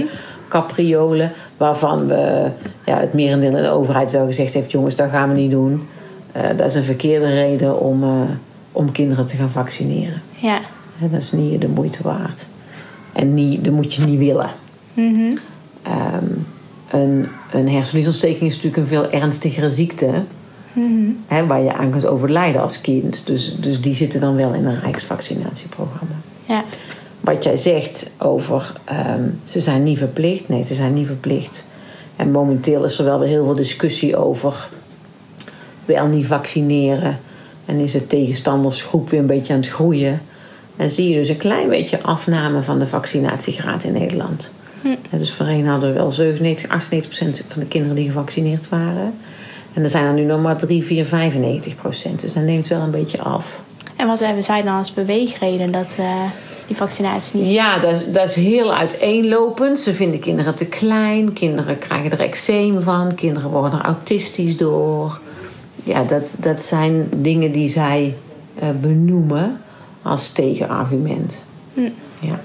[0.49, 1.31] capriolen.
[1.57, 2.49] Waarvan we,
[2.85, 5.88] ja, het merendeel in de overheid wel gezegd heeft: jongens, dat gaan we niet doen.
[6.31, 8.09] Eh, dat is een verkeerde reden om, eh,
[8.71, 10.21] om kinderen te gaan vaccineren.
[10.35, 10.59] Ja.
[10.97, 12.45] Hè, dat is niet de moeite waard.
[13.13, 14.49] En niet, dat moet je niet willen.
[15.83, 16.25] Ehm,
[16.89, 20.12] een, een hersenvliesontsteking is natuurlijk een veel ernstigere ziekte.
[20.73, 21.12] Mhm.
[21.27, 23.25] Hè, waar je aan kunt overlijden als kind.
[23.25, 26.15] Dus, dus die zitten dan wel in een rijksvaccinatieprogramma.
[26.45, 26.63] Ja.
[27.19, 30.49] Wat jij zegt over ehm, ze zijn niet verplicht.
[30.49, 31.65] Nee, ze zijn niet verplicht.
[32.15, 34.69] En momenteel is er wel weer heel veel discussie over
[35.86, 37.19] wel niet vaccineren.
[37.65, 40.21] En is de tegenstandersgroep weer een beetje aan het groeien.
[40.75, 44.51] En zie je dus een klein beetje afname van de vaccinatiegraad in Nederland.
[44.84, 49.13] En dus voorheen hadden we wel 97, 98 procent van de kinderen die gevaccineerd waren.
[49.73, 52.21] En er zijn er nu nog maar 3, 4, 95 procent.
[52.21, 53.62] Dus dat neemt wel een beetje af.
[53.95, 56.23] En wat hebben zij dan als beweegreden dat eh,
[56.69, 57.49] die vaccinaties niet...
[57.49, 59.79] Ja, dat is, dat is heel uiteenlopend.
[59.79, 61.34] Ze vinden kinderen te klein.
[61.34, 63.15] Kinderen krijgen er eczeem van.
[63.15, 65.19] Kinderen worden er autistisch door.
[65.84, 68.15] Ja, dat, dat zijn dingen die zij
[68.60, 69.62] eh, benoemen
[70.01, 71.43] als tegenargument.
[71.73, 71.82] Hm.
[72.19, 72.39] Ja.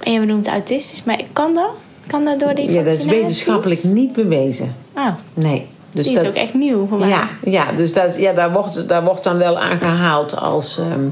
[0.00, 1.70] En je benoemt autistisch, maar kan dat?
[2.06, 4.74] Kan dat door die ja, dat is wetenschappelijk niet bewezen.
[4.96, 5.66] Oh, Nee.
[5.92, 7.08] Dus die is dat, ook echt nieuw voor mij.
[7.08, 11.06] Ja, ja dus dat, ja, daar, wordt, daar wordt dan wel aan gehaald als, ehm,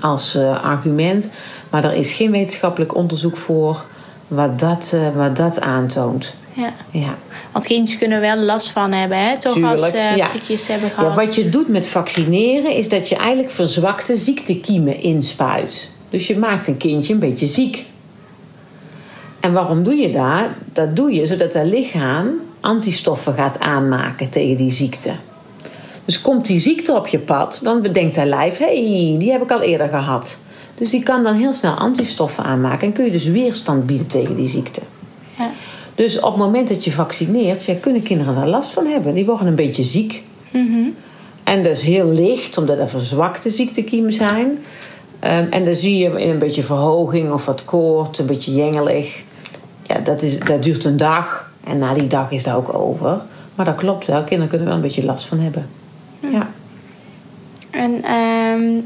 [0.00, 1.30] als eh, argument.
[1.70, 3.84] Maar er is geen wetenschappelijk onderzoek voor
[4.28, 6.34] wat dat, eh, wat dat aantoont.
[6.52, 6.72] Ja.
[6.90, 7.14] Ja.
[7.52, 9.38] Want kindjes kunnen wel last van hebben, hè?
[9.38, 10.26] Toch als ze ja.
[10.26, 11.08] prikjes hebben gehad.
[11.08, 15.90] Ja, wat je doet met vaccineren is dat je eigenlijk verzwakte ziektekiemen inspuit.
[16.10, 17.86] Dus je maakt een kindje een beetje ziek.
[19.40, 20.48] En waarom doe je dat?
[20.72, 22.28] Dat doe je zodat het lichaam
[22.60, 25.12] antistoffen gaat aanmaken tegen die ziekte.
[26.04, 29.42] Dus komt die ziekte op je pad, dan bedenkt dat lijf: hé, hey, die heb
[29.42, 30.38] ik al eerder gehad.
[30.74, 34.36] Dus die kan dan heel snel antistoffen aanmaken en kun je dus weerstand bieden tegen
[34.36, 34.80] die ziekte.
[35.38, 35.50] Ja.
[35.94, 39.14] Dus op het moment dat je vaccineert, ja, kunnen kinderen daar last van hebben.
[39.14, 40.22] Die worden een beetje ziek.
[40.50, 40.88] Mhm.
[41.44, 44.58] En dat is heel licht, omdat er verzwakte ziektekiemen zijn.
[45.20, 49.22] Ehm, en dan zie je in een beetje verhoging of wat koorts, een beetje jengelig.
[49.86, 51.52] Ja, dat, is, dat duurt een dag.
[51.64, 53.20] En na die dag is dat ook over.
[53.54, 54.22] Maar dat klopt wel.
[54.22, 55.66] Kinderen kunnen er wel een beetje last van hebben.
[56.32, 56.50] Ja.
[57.70, 58.80] En, ehm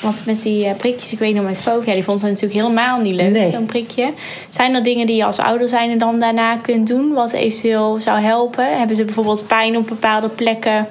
[0.00, 3.00] want met die eh, prikjes, ik weet nog met Fovia, die vond het natuurlijk helemaal
[3.00, 3.50] niet leuk, Nee.
[3.50, 4.12] zo'n prikje.
[4.48, 8.18] Zijn er dingen die je als ouder zijn dan daarna kunt doen, wat eventueel zou
[8.18, 8.78] helpen?
[8.78, 10.86] Hebben ze bijvoorbeeld pijn op bepaalde plekken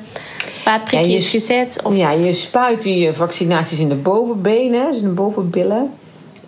[0.63, 1.80] waar het prikje Ja, je is gezet?
[1.84, 5.91] Of, ja, je spuit die eh, vaccinaties in de bovenbenen, dus in de bovenbillen.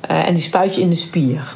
[0.01, 1.55] Eh, en die spuit je in de spier.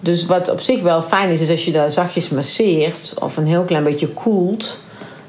[0.00, 3.46] Dus wat op zich wel fijn is, is als je daar zachtjes masseert of een
[3.46, 4.78] heel klein beetje koelt,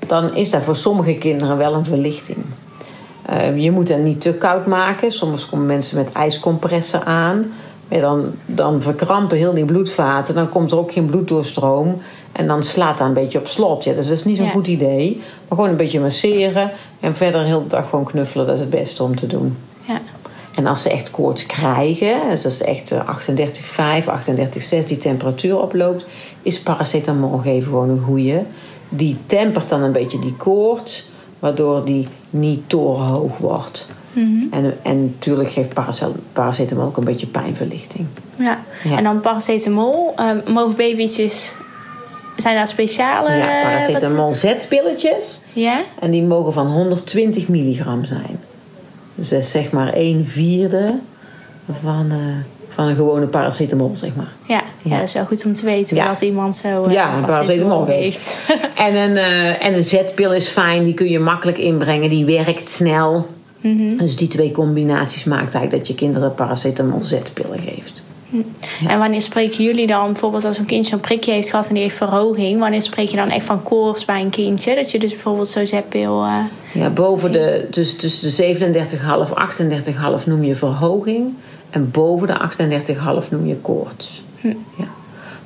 [0.10, 2.38] dan is dat voor sommige kinderen wel een verlichting.
[3.26, 5.12] Eh, je moet dat niet te koud maken.
[5.12, 7.52] Soms komen mensen met ijscompressen aan.
[7.88, 10.36] Maar dan, dan verkrampen heel die bloedvaten.
[10.36, 12.02] Dan komt er ook geen bloeddoorstroom.
[12.32, 13.84] En dan slaat dat een beetje op slot.
[13.84, 14.52] Ja, dus dat is niet zo'n Ja.
[14.52, 15.15] goed idee.
[15.48, 16.72] Maar gewoon een beetje masseren.
[17.00, 18.45] En verder heel de dag gewoon knuffelen.
[18.45, 19.58] Dat is het beste om te doen.
[19.88, 20.02] ja.
[20.56, 23.00] En als ze echt koorts krijgen, dus als ze echt eh,
[24.02, 26.06] 38,5, 38,6 die temperatuur oploopt,
[26.41, 28.38] is paracetamol geven gewoon een goeie.
[28.89, 33.88] Die tempert dan een beetje die koorts, waardoor die niet torenhoog wordt.
[34.13, 34.43] Mhm.
[34.52, 38.06] En, en natuurlijk geeft parace- paracetamol ook een beetje pijnverlichting.
[38.36, 38.60] Ja.
[38.84, 38.97] Ja.
[38.97, 40.13] En dan paracetamol.
[40.15, 41.56] Ehm, mogen babytjes...
[42.38, 43.36] Zijn daar speciale...
[43.36, 45.41] ja, eh, paracetamol zetpilletjes.
[45.54, 45.80] Ja?
[45.99, 48.39] En die mogen van 120 milligram zijn.
[49.15, 50.93] Dus dat is zeg maar 1 vierde
[51.82, 52.17] van, eh,
[52.69, 54.32] van een gewone paracetamol, zeg maar.
[54.47, 54.59] Ja.
[54.82, 56.08] Ja, dat is wel goed om te weten Ja.
[56.08, 58.39] dat iemand zo eh, Ja, paracetamol heeft.
[58.76, 62.72] En een, eh, en een zetpil is fijn, die kun je makkelijk inbrengen, die werkt
[62.72, 63.28] snel.
[63.62, 63.98] Mhm.
[63.98, 68.02] Dus die twee combinaties maakt eigenlijk dat je kinderen paracetamol zetpillen geeft.
[68.88, 71.84] En wanneer spreken jullie dan, bijvoorbeeld als een kindje een prikje heeft gehad en die
[71.84, 74.76] heeft verhoging, wanneer spreek je dan echt van koorts bij een kindje?
[74.76, 76.24] Dat je dus bijvoorbeeld zo'n zetpil.
[76.24, 76.34] eh
[76.74, 78.76] Ja, boven de, dus tussen de
[80.18, 81.34] 37,5 38,5 noem je verhoging.
[81.69, 82.39] En boven de
[83.23, 84.23] 38,5 noem je koorts.
[84.41, 84.88] Ja.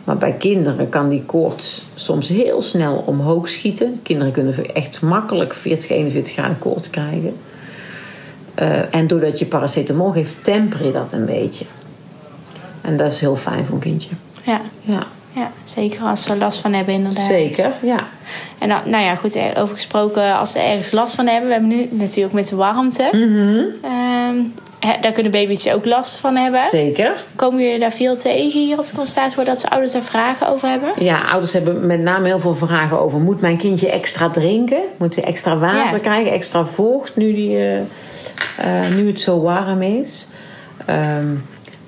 [0.03, 3.99] Maar bij kinderen kan die koorts soms heel snel omhoog schieten.
[4.03, 7.35] Kinderen kunnen echt makkelijk 40, 41 graden koorts krijgen.
[8.55, 11.65] Eh, en doordat je paracetamol geeft, temper je dat een beetje.
[12.81, 14.09] En dat is heel fijn voor een kindje.
[14.41, 17.25] ja, Ja, ja, zeker als ze er last van hebben, inderdaad.
[17.25, 17.71] zeker.
[17.81, 18.07] Ja.
[18.59, 21.47] En dan, nou ja, goed, eh, over gesproken, als ze ergens last van hebben.
[21.47, 23.09] We hebben nu natuurlijk met de warmte.
[23.81, 24.39] Ehm,
[25.01, 26.61] daar kunnen baby's ook last van hebben.
[26.71, 27.11] Zeker.
[27.35, 30.67] Komen jullie daar veel tegen hier op de consultatie, dat ze ouders daar vragen over
[30.69, 30.89] hebben?
[30.99, 33.19] Ja, ouders hebben met name heel veel vragen over...
[33.19, 34.81] moet mijn kindje extra drinken?
[34.97, 35.97] Moet hij extra water Ja.
[35.99, 36.31] krijgen?
[36.31, 40.27] Extra vocht nu, die, eh, eh, nu het zo warm is?
[40.85, 41.27] Ehm,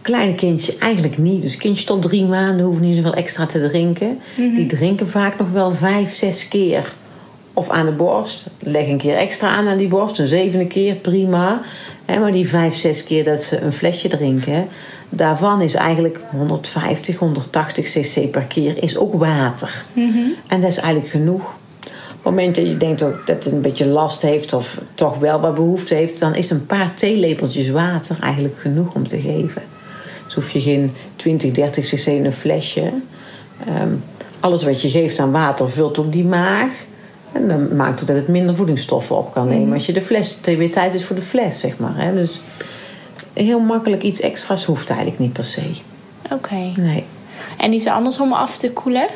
[0.02, 1.42] Kleine kindje eigenlijk niet.
[1.42, 4.20] Dus kindjes tot drie maanden hoeven niet zoveel extra te drinken.
[4.36, 6.94] Die drinken vaak nog wel vijf, zes keer.
[7.54, 8.48] Of aan de borst.
[8.60, 10.20] Leg een keer extra aan aan die borst.
[10.20, 11.62] Een zevende keer, prima.
[12.06, 14.68] Hè, maar die vijf, zes keer dat ze een flesje drinken...
[15.10, 19.86] daarvan is eigenlijk 150, 180 cc per keer is ook water.
[20.48, 21.44] En dat is eigenlijk genoeg.
[21.44, 24.54] Op het moment dat je denkt ook dat het een beetje last heeft...
[24.54, 26.20] of toch wel wat behoefte heeft...
[26.20, 29.62] dan is een paar theelepeltjes water eigenlijk genoeg om te geven.
[30.26, 32.92] Dus hoef je geen 20, 30 cc in een flesje.
[33.68, 33.90] Ehm,
[34.40, 36.72] alles wat je geeft aan water vult ook die maag.
[37.36, 39.74] En dan maakt ook dat het minder voedingsstoffen op kan nemen.
[39.74, 41.94] Als je de fles, weer tijd is voor de fles, zeg maar.
[41.96, 42.14] Hè.
[42.14, 42.40] Dus
[43.34, 45.62] heel makkelijk iets extra's hoeft eigenlijk niet per se.
[46.32, 46.72] Oké.
[46.76, 47.04] Nee.
[47.58, 49.08] En iets anders om af te koelen?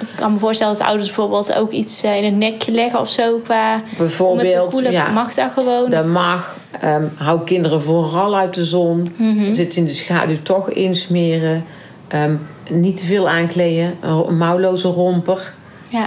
[0.00, 3.08] Ik kan me voorstellen dat ouders bijvoorbeeld ook iets eh, in het nekje leggen of
[3.08, 4.92] zo qua Bijvoorbeeld, koelen.
[4.92, 5.10] ja.
[5.10, 5.90] Mag dat gewoon?
[5.90, 6.56] Dat mag.
[6.80, 9.14] Ehm, hou kinderen vooral uit de zon.
[9.52, 11.64] Zit in de schaduw toch insmeren.
[12.08, 12.34] Ehm,
[12.70, 13.94] niet te veel aankleden.
[14.00, 15.54] Een mouwloze romper.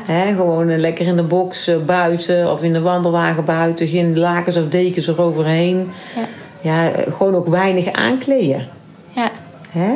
[0.07, 0.25] Ja.
[0.35, 3.87] Gewoon eh, lekker in de box eh, buiten of in de wandelwagen buiten.
[3.87, 5.91] Geen lakens of dekens eroverheen.
[6.15, 6.27] Ja.
[6.61, 8.67] Ja, eh, gewoon ook weinig aankleden.
[9.13, 9.31] ja.
[9.71, 9.93] Hè?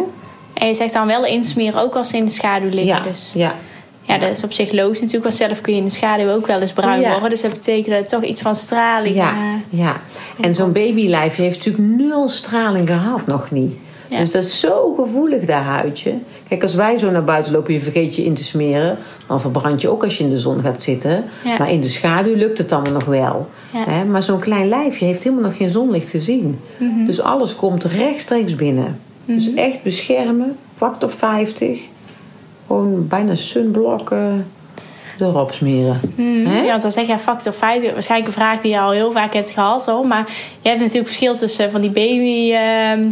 [0.53, 2.85] En je zegt dan wel insmeren ook als ze in de schaduw liggen.
[2.85, 3.55] Ja, Dus ja.
[4.01, 5.23] ja, dat is op zich logisch natuurlijk.
[5.23, 7.09] Want zelf kun je in de schaduw ook wel eens bruin Ja.
[7.11, 7.29] worden.
[7.29, 9.15] Dus dat betekent dat het toch iets van straling...
[9.15, 9.33] Ja,
[9.69, 10.01] ja.
[10.41, 13.73] En zo'n babylijf heeft natuurlijk nul straling gehad, nog niet.
[14.09, 14.19] Ja.
[14.19, 16.13] Dus dat is zo gevoelig, dat huidje.
[16.47, 18.97] Kijk, als wij zo naar buiten lopen, je vergeet je in te smeren...
[19.27, 21.23] dan verbrand je ook als je in de zon gaat zitten.
[21.43, 21.57] Ja.
[21.57, 23.49] Maar in de schaduw lukt het dan nog wel.
[23.73, 23.83] Ja.
[23.91, 24.05] Hè?
[24.05, 26.59] Maar zo'n klein lijfje heeft helemaal nog geen zonlicht gezien.
[26.77, 27.05] Mhm.
[27.05, 28.99] Dus alles komt rechtstreeks binnen.
[29.25, 31.81] Dus echt beschermen, factor 50.
[32.67, 34.45] Gewoon bijna sunblokken
[35.19, 35.99] erop smeren.
[36.15, 36.51] Mhm.
[36.51, 37.93] Ja, want dan zeg je factor 50.
[37.93, 39.85] Waarschijnlijk een vraag die je al heel vaak hebt gehad.
[39.85, 40.07] Hoor.
[40.07, 40.29] Maar
[40.61, 42.53] je hebt natuurlijk verschil tussen van die baby...
[42.53, 43.09] ehm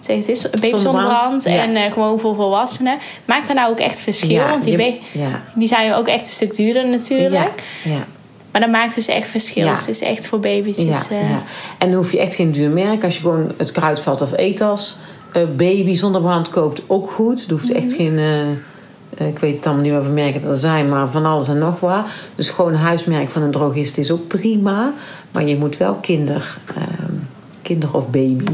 [0.00, 1.50] zeg het zonnebrand ja.
[1.62, 2.98] en eh, gewoon voor volwassenen.
[3.24, 4.30] Maakt dat nou ook echt verschil?
[4.30, 4.76] Ja, want die, je-
[5.12, 5.42] ba- ja.
[5.54, 7.62] die zijn ook echt een stuk duurder natuurlijk.
[7.82, 7.98] Ja, ja.
[8.52, 9.64] Maar dat maakt dus echt verschil.
[9.64, 9.70] Ja.
[9.70, 10.82] Dus het is echt voor baby's.
[11.10, 11.42] ja.
[11.78, 13.04] En dan hoef je echt geen duur merk.
[13.04, 14.96] Als je gewoon het kruidvat of etas
[15.32, 17.44] eh, baby zonder brand koopt, ook goed.
[17.44, 18.18] Er hoeft echt geen...
[18.18, 21.48] eh, eh, ik weet het allemaal niet wat voor merken er zijn, maar van alles
[21.48, 22.04] en nog wat.
[22.34, 24.92] Dus gewoon een huismerk van een drogist is ook prima.
[25.30, 27.12] Maar je moet wel kinder, ehm,
[27.62, 28.44] kinder of baby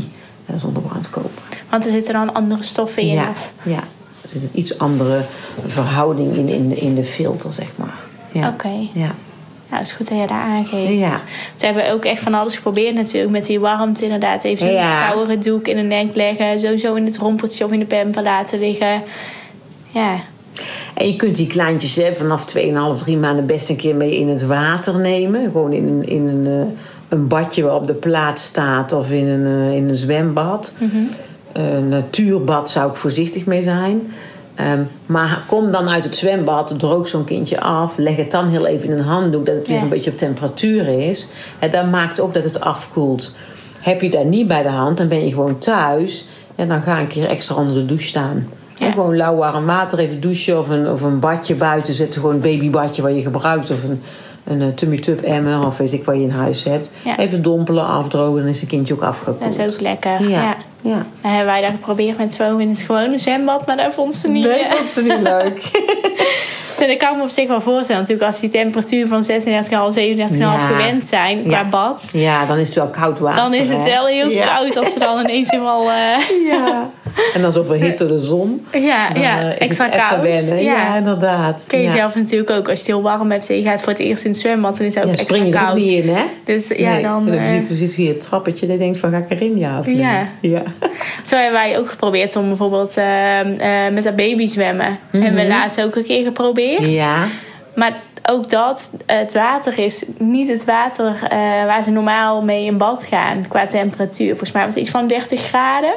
[0.47, 1.31] eh, zonder kopen.
[1.71, 3.09] Want er zitten dan andere stoffen in.
[3.15, 3.53] Ja, Of...
[3.63, 3.83] ja.
[4.23, 5.21] Er zit een iets andere
[5.67, 7.95] verhouding in, in, de, in de filter, zeg maar.
[8.33, 8.49] Ja.
[8.49, 8.89] Oké.
[8.93, 9.15] Ja.
[9.69, 10.93] Nou, het is goed dat je daar aangeeft.
[10.99, 11.17] Ja.
[11.57, 13.33] Ze hebben ook echt van alles geprobeerd natuurlijk.
[13.33, 14.45] Met die warmte inderdaad.
[14.45, 15.09] Even zo'n Ja.
[15.09, 16.59] koudere doek in de nek leggen.
[16.59, 19.03] Sowieso in het rompertje of in de pamper laten liggen.
[19.91, 20.17] Ja.
[20.95, 24.29] En je kunt die kleintjes hè, vanaf 2,5, 3 maanden best een keer mee in
[24.29, 25.43] het water nemen.
[25.43, 26.67] Gewoon in een, in een, eh,
[27.15, 30.73] een badje op de plaats staat of in een, eh, in een zwembad.
[31.53, 34.13] Een natuurbad zou ik voorzichtig mee zijn.
[34.55, 37.97] Ehm, maar kom dan uit het zwembad, droog zo'n kindje af.
[37.97, 39.83] Leg het dan heel even in een handdoek, dat het weer Ja.
[39.83, 41.29] een beetje op temperatuur is.
[41.59, 43.33] En dat maakt ook dat het afkoelt.
[43.83, 46.27] Heb je dat niet bij de hand, dan ben je gewoon thuis.
[46.55, 48.49] En dan ga een keer extra onder de douche staan.
[48.79, 48.91] Ja.
[48.91, 52.21] Gewoon lauw warm water even douchen of een, of een badje buiten zetten.
[52.21, 53.71] Gewoon een babybadje wat je gebruikt.
[53.71, 54.03] Of een,
[54.45, 56.91] een eh, tummy tub emmer of weet ik wat je in huis hebt.
[57.05, 57.19] Ja.
[57.19, 59.41] Even dompelen, afdrogen, dan is een kindje ook afgekoeld.
[59.41, 60.23] Dat is ook lekker.
[60.23, 60.29] Ja.
[60.29, 61.07] Ja, ja.
[61.21, 63.67] Dan hebben wij dat geprobeerd met Swoon in het gewone zwembad.
[63.67, 64.45] Maar dat vond ze niet.
[64.45, 64.73] Nee, eh.
[64.73, 65.71] vond ze niet leuk.
[66.79, 68.01] En dat kan ik me op zich wel voorstellen.
[68.03, 69.29] Natuurlijk als die temperatuur van 36,5,
[69.95, 70.59] 37,5 Ja.
[70.67, 71.69] gewend zijn qua Ja.
[71.69, 72.09] bad.
[72.13, 73.43] Ja, dan is het wel koud water.
[73.43, 73.91] Dan is het hè?
[73.91, 75.91] wel heel koud als ze dan ineens helemaal...
[75.91, 76.91] eh, Ja.
[77.35, 78.67] En dan door de zon.
[78.73, 80.23] ja, Dan, ja eh, is extra koud.
[80.23, 80.63] wennen.
[80.63, 81.65] Ja, inderdaad.
[81.69, 81.91] Kun je ja.
[81.91, 84.25] zelf natuurlijk ook, als je het heel warm hebt en je gaat voor het eerst
[84.25, 85.77] in het zwembad, dan is het ook Ja, extra spring je koud.
[85.77, 86.23] niet in, hè?
[86.45, 87.29] Dus ja, Nee, dan.
[87.29, 88.67] en eh, zie je precies weer het trappetje.
[88.73, 89.97] Je denkt van, ga ik erin, ja of nee?
[89.97, 90.29] Ja.
[90.41, 90.63] ja.
[91.29, 93.41] zo hebben wij ook geprobeerd om bijvoorbeeld eh,
[93.87, 94.99] eh, met dat baby zwemmen.
[95.11, 96.95] Hebben we laatst ook een keer geprobeerd.
[96.95, 97.25] Ja.
[97.75, 97.93] Maar
[98.31, 103.05] ook dat, het water is niet het water eh, waar ze normaal mee in bad
[103.05, 104.29] gaan qua temperatuur.
[104.29, 105.93] Volgens mij was het iets van 30 graden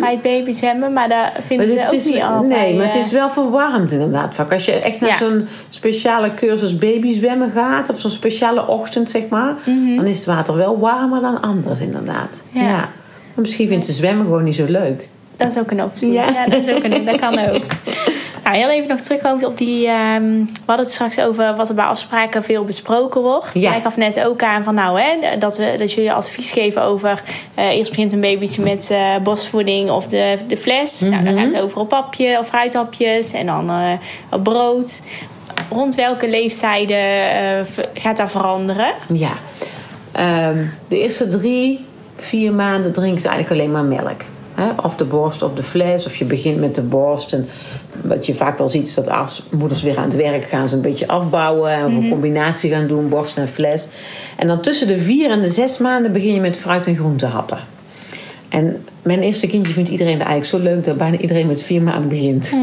[0.00, 0.92] bij het baby zwemmen.
[0.92, 1.76] Maar dat vinden Mhm.
[1.76, 2.60] Maar ze het ook is, niet altijd.
[2.60, 4.34] nee, maar het eh, is wel verwarmd inderdaad.
[4.34, 4.52] Vaak.
[4.52, 5.16] Als je echt naar Ja.
[5.16, 7.90] zo'n speciale cursus babyzwemmen gaat...
[7.90, 9.54] of zo'n speciale ochtend, zeg maar...
[9.96, 12.42] dan is het water wel warmer dan anders inderdaad.
[12.50, 12.64] Mhm.
[12.64, 12.76] Ja.
[12.76, 12.88] Maar
[13.48, 15.08] misschien vindt ze zwemmen gewoon niet zo leuk.
[15.36, 16.12] Dat is ook een optie.
[16.12, 16.44] Ja, Ja.
[16.44, 17.62] dat, is ook een, dat kan ook.
[18.50, 19.86] Nou, heel even nog terugkomen op die...
[19.86, 23.54] ehm, we hadden het straks over wat er bij afspraken veel besproken wordt.
[23.54, 23.70] Ja.
[23.70, 27.22] Jij gaf net ook aan van nou, hè, dat, we, dat jullie advies geven over...
[27.54, 31.00] eh, eerst begint een babytje met eh borstvoeding of de, de fles.
[31.00, 33.92] Nou, dan gaat het over op papje of fruithapjes en dan eh,
[34.30, 35.02] op brood.
[35.70, 38.92] Rond welke leeftijden gaat dat veranderen?
[39.12, 39.32] Ja.
[40.12, 41.84] Ehm, de eerste drie,
[42.16, 44.22] vier maanden drinken ze eigenlijk alleen maar melk.
[44.54, 44.70] Hè?
[44.82, 46.06] Of de borst of de fles.
[46.06, 47.32] Of je begint met de borst.
[47.32, 47.48] En
[48.02, 50.68] wat je vaak wel ziet is dat als moeders weer aan het werk gaan...
[50.68, 51.76] ze een beetje afbouwen.
[51.76, 53.88] Of een combinatie gaan doen, borst en fles.
[54.36, 57.58] En dan tussen de vier en de zes maanden begin je met fruit- en groentehappen.
[58.48, 60.84] En mijn eerste kindje vindt iedereen eigenlijk zo leuk...
[60.84, 62.52] dat bijna iedereen met vier maanden begint.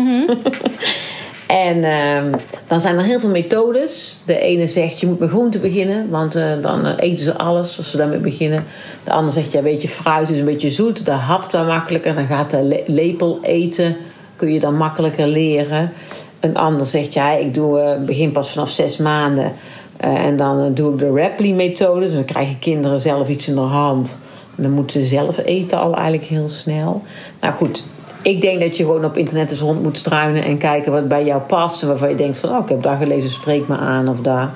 [1.48, 2.32] En ehm,
[2.68, 4.18] dan zijn er heel veel methodes.
[4.26, 7.78] De ene zegt je moet met groente beginnen, want eh, dan eh, eten ze alles
[7.78, 8.66] als ze daarmee beginnen.
[9.04, 12.16] De ander zegt ja, weet je, fruit is een beetje zoet, dat hapt wel makkelijker.
[12.16, 13.96] Dan gaat de le- lepel eten,
[14.38, 15.92] kun je dan makkelijker leren.
[16.40, 19.54] Een ander zegt ja, ik doe, eh, begin pas vanaf zes maanden.
[19.98, 22.06] Eh, en dan eh, doe ik de Rapley-methode.
[22.06, 24.18] Dus dan krijgen kinderen zelf iets in de hand.
[24.56, 27.02] En dan moeten ze zelf eten al eigenlijk heel snel.
[27.42, 27.84] Nou goed,
[28.22, 31.26] ik denk dat je gewoon op internet eens rond moet struinen en kijken wat bij
[31.26, 31.82] jou past.
[31.82, 34.50] En waarvan je denkt van, oh, ik heb daar gelezen, spreek me aan of daar.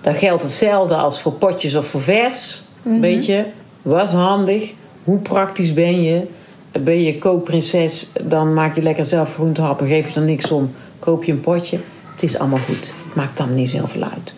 [0.00, 2.62] Dan geldt hetzelfde als voor potjes of voor vers.
[2.82, 3.44] Weet je,
[3.82, 4.72] was handig.
[5.04, 6.26] Hoe praktisch ben je?
[6.72, 9.86] Ben je kookprinses, dan maak je lekker zelf groentehappen.
[9.86, 11.78] Geef je er niks om, koop je een potje.
[12.12, 12.92] Het is allemaal goed.
[13.12, 14.34] Maakt dan niet zoveel uit.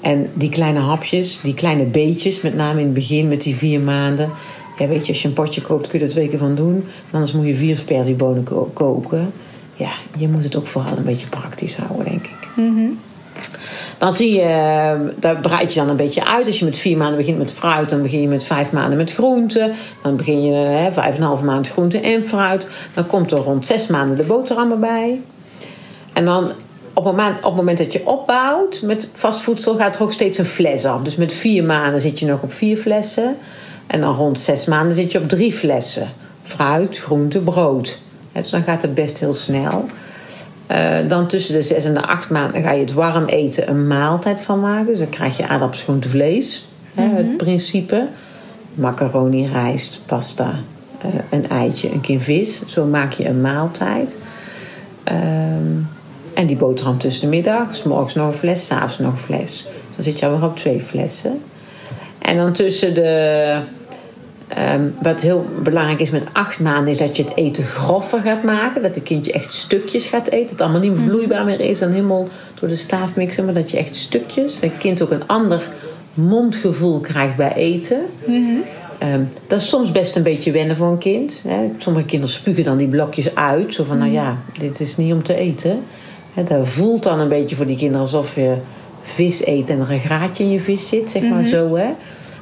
[0.00, 3.80] En die kleine hapjes, die kleine beetjes, met name in het begin met die vier
[3.80, 4.30] maanden.
[4.78, 6.84] Ja, weet je, als je een potje koopt, kun je er twee keer van doen.
[7.10, 9.32] Anders moet je vier sperziebonen ko- koken.
[9.76, 12.48] Ja, je moet het ook vooral een beetje praktisch houden, denk ik.
[13.98, 16.46] Dan zie je, eh, daar breid je dan een beetje uit.
[16.46, 19.12] Als je met vier maanden begint met fruit, dan begin je met vijf maanden met
[19.12, 19.72] groenten.
[20.02, 22.66] Dan begin je hè, vijf en een half maand groente en fruit.
[22.94, 25.20] Dan komt er rond zes maanden de boterhammen bij.
[26.12, 26.50] En dan
[26.94, 30.12] op het, moment, op het moment dat je opbouwt met vast voedsel gaat er ook
[30.12, 31.02] steeds een fles af.
[31.02, 33.36] Dus met vier maanden zit je nog op vier flessen.
[33.86, 36.08] En dan rond zes maanden zit je op drie flessen.
[36.42, 37.98] Fruit, groente, brood.
[38.32, 39.88] Dus dan gaat het best heel snel.
[40.66, 43.86] Eh, dan tussen de zes en de acht maanden ga je het warm eten een
[43.86, 44.86] maaltijd van maken.
[44.86, 46.68] Dus dan krijg je aardappels, groente, vlees.
[46.94, 48.06] Hè, het principe.
[48.74, 50.54] Macaroni, rijst, pasta,
[51.00, 52.66] eh, een eitje, een keer vis.
[52.66, 54.18] Zo maak je een maaltijd.
[55.04, 55.72] Ehm,
[56.34, 57.74] en die boterham tussen de middag.
[57.74, 59.66] 's morgens nog een fles, 's avonds nog een fles.
[59.86, 61.40] Dus dan zit je alweer op twee flessen.
[62.18, 63.58] En dan tussen de...
[64.48, 66.92] ehm, wat heel belangrijk is met acht maanden...
[66.92, 68.82] is dat je het eten groffer gaat maken.
[68.82, 70.40] Dat het kindje echt stukjes gaat eten.
[70.40, 72.28] Dat het allemaal niet vloeibaar meer is en helemaal
[72.60, 73.44] door de staaf mixen.
[73.44, 74.60] Maar dat je echt stukjes...
[74.60, 75.70] Dat het kind ook een ander
[76.14, 78.00] mondgevoel krijgt bij eten.
[78.98, 81.42] Ehm, dat is soms best een beetje wennen voor een kind.
[81.48, 81.70] Hè.
[81.78, 83.74] Sommige kinderen spugen dan die blokjes uit.
[83.74, 85.82] Zo van, nou ja, dit is niet om te eten.
[86.34, 88.54] Hè, dat voelt dan een beetje voor die kinderen alsof je
[89.02, 91.76] vis eet en er een graatje in je vis zit, zeg maar zo.
[91.76, 91.86] Hè.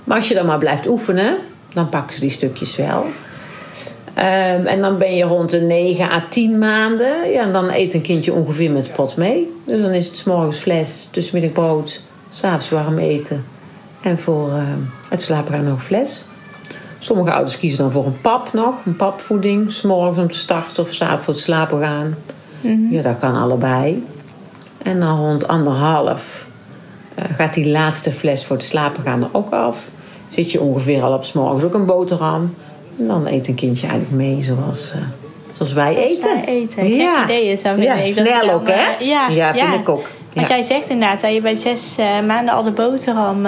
[0.04, 1.36] Maar als je dan maar blijft oefenen,
[1.74, 3.06] dan pakken ze die stukjes wel.
[4.14, 7.30] Ehm, en dan ben je rond de 9 à 10 maanden.
[7.30, 9.52] Ja, en dan eet een kindje ongeveer met pot mee.
[9.64, 13.44] Dus dan is het 's morgens fles, tussenmiddag brood, s'avonds warm eten.
[14.02, 16.24] En voor ehm, het slapen gaan nog fles.
[16.98, 19.72] Sommige ouders kiezen dan voor een pap nog, een papvoeding.
[19.72, 22.14] S'morgens om te starten of s'avonds voor het slapen gaan.
[22.90, 24.06] Ja, dat kan allebei.
[24.82, 26.46] En dan rond anderhalf
[27.14, 29.88] eh, gaat die laatste fles voor het slapen gaan er ook af.
[30.32, 32.54] Zit je ongeveer al op 's morgens ook een boterham.
[32.98, 34.98] En dan eet een kindje eigenlijk mee zoals, eh,
[35.52, 36.34] zoals wij Zoals eten.
[36.34, 36.84] wij eten.
[36.86, 37.24] Gek Ja.
[37.24, 38.12] idee is dat, Ja, ik.
[38.12, 38.72] Snel je ook, hè?
[38.74, 40.08] eh, ja, Ja, vind ik ook.
[40.34, 43.46] Want jij zegt inderdaad dat je bij zes eh, maanden al de boterham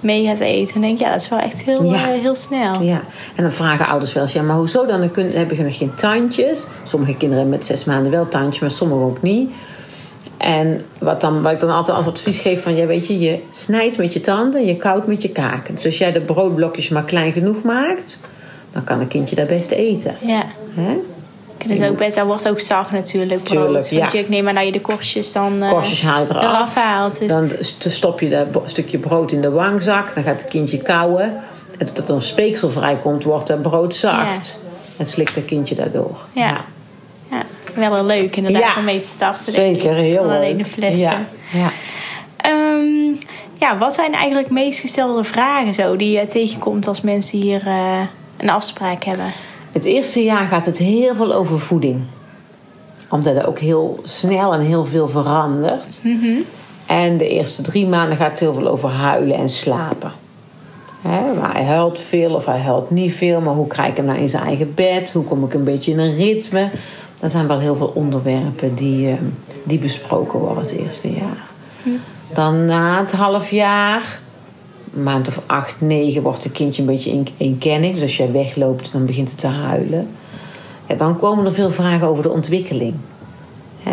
[0.00, 0.72] mee gaat eten.
[0.72, 2.06] Dan denk ja, dat is wel echt heel, Ja.
[2.06, 2.80] heel snel.
[2.82, 3.00] Ja,
[3.34, 5.00] en dan vragen ouders wel eens, ja, maar hoezo dan?
[5.00, 6.66] Dan kun, hebben ze nog geen tandjes.
[6.82, 9.50] Sommige kinderen hebben met zes maanden wel tandjes, maar sommige ook niet.
[10.42, 13.38] En wat, dan, wat ik dan altijd als advies geef van, ja, weet je, je
[13.50, 15.74] snijdt met je tanden, je koudt met je kaken.
[15.74, 18.20] Dus als jij de broodblokjes maar klein genoeg maakt,
[18.72, 20.16] dan kan een kindje dat best eten.
[20.20, 20.44] Ja.
[20.74, 20.96] Hè?
[21.66, 23.42] Dus ook best, dat wordt ook zacht natuurlijk.
[23.42, 23.64] Brood.
[23.64, 23.98] Tuurlijk, ja.
[23.98, 26.42] Want je, ik neem maar dat je de korstjes dan eh, Korstjes haal je eraf.
[26.42, 27.18] eraf haalt.
[27.18, 27.50] Dus, Dan
[27.92, 31.42] stop je dat stukje brood in de wangzak, dan gaat het kindje kauwen.
[31.78, 34.60] En tot er een speeksel vrijkomt, wordt dat brood zacht.
[34.96, 36.16] En slikt het kindje daardoor.
[36.32, 36.60] ja.
[37.30, 37.42] ja.
[37.74, 38.74] Wel heel leuk inderdaad Ja.
[38.78, 39.52] om mee te starten.
[39.52, 40.36] Zeker, heel leuk.
[40.36, 41.26] Alleen de flessen.
[41.52, 41.70] Ja, ja.
[42.36, 43.14] Ehm,
[43.54, 48.00] ja, wat zijn eigenlijk meest gestelde vragen zo die je tegenkomt als mensen hier eh,
[48.36, 49.32] een afspraak hebben?
[49.72, 52.00] Het eerste jaar gaat het heel veel over voeding.
[53.08, 56.00] Omdat er ook heel snel en heel veel verandert.
[56.86, 60.12] En de eerste drie maanden gaat het heel veel over huilen en slapen.
[61.40, 63.40] Maar hij huilt veel of hij huilt niet veel.
[63.40, 65.10] Maar hoe krijg ik hem nou in zijn eigen bed?
[65.12, 66.70] Hoe kom ik een beetje in een ritme?
[67.22, 69.14] Er zijn wel heel veel onderwerpen die, eh,
[69.64, 71.46] die besproken worden het eerste jaar.
[72.34, 74.20] Dan na het half jaar,
[74.94, 77.92] een maand of acht, negen, wordt het kindje een beetje een- eenkennig.
[77.92, 80.08] Dus als jij wegloopt, dan begint het te huilen.
[80.86, 82.94] En dan komen er veel vragen over de ontwikkeling.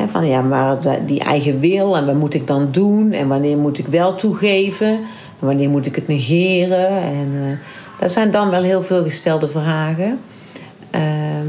[0.08, 3.12] Van ja, maar die eigen wil en wat moet ik dan doen?
[3.12, 4.88] En wanneer moet ik wel toegeven?
[5.40, 6.90] En wanneer moet ik het negeren?
[6.90, 10.20] En eh, dat zijn dan wel heel veel gestelde vragen.
[10.92, 11.48] Ehm,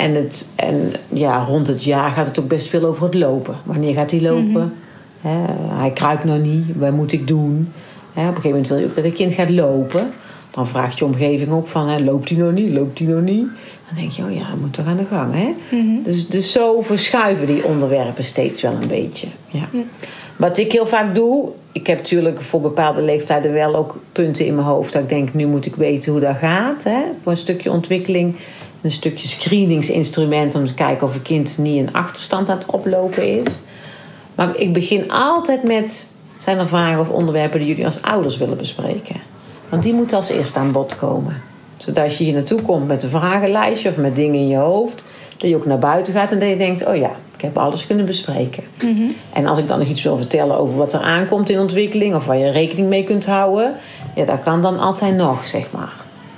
[0.00, 3.54] en, het, en ja, rond het jaar gaat het ook best veel over het lopen.
[3.64, 4.72] Wanneer gaat hij lopen?
[5.20, 5.38] Hè,
[5.74, 6.64] hij kruipt nog niet.
[6.76, 7.72] Wat moet ik doen?
[8.10, 10.10] Op een gegeven moment wil je ook dat het kind gaat lopen.
[10.50, 12.72] Dan vraagt je omgeving ook van, loopt hij nog niet?
[12.72, 13.46] Loopt hij nog niet?
[13.86, 15.34] Dan denk je, oh ja, dat moet toch aan de gang.
[15.34, 15.54] Hè?
[16.04, 19.26] dus, dus zo verschuiven die onderwerpen steeds wel een beetje.
[19.46, 19.68] Ja.
[20.36, 24.54] Wat ik heel vaak doe, ik heb natuurlijk voor bepaalde leeftijden wel ook punten in
[24.54, 24.92] mijn hoofd.
[24.92, 26.84] Dat ik denk, nu moet ik weten hoe dat gaat.
[26.84, 27.00] Hè?
[27.22, 28.34] Voor een stukje ontwikkeling.
[28.80, 33.40] Een stukje screeningsinstrument om te kijken of een kind niet een achterstand aan het oplopen
[33.40, 33.58] is.
[34.34, 36.06] Maar ik begin altijd met,
[36.36, 39.16] zijn er vragen of onderwerpen die jullie als ouders willen bespreken?
[39.68, 41.42] Want die moeten als eerste aan bod komen.
[41.76, 45.02] Zodat als je hier naartoe komt met een vragenlijstje of met dingen in je hoofd,
[45.36, 47.86] dat je ook naar buiten gaat en dat je denkt: oh ja, ik heb alles
[47.86, 48.62] kunnen bespreken.
[49.32, 52.26] En als ik dan nog iets wil vertellen over wat er aankomt in ontwikkeling of
[52.26, 53.74] waar je rekening mee kunt houden,
[54.14, 55.92] ja, dat kan dan altijd nog, zeg maar.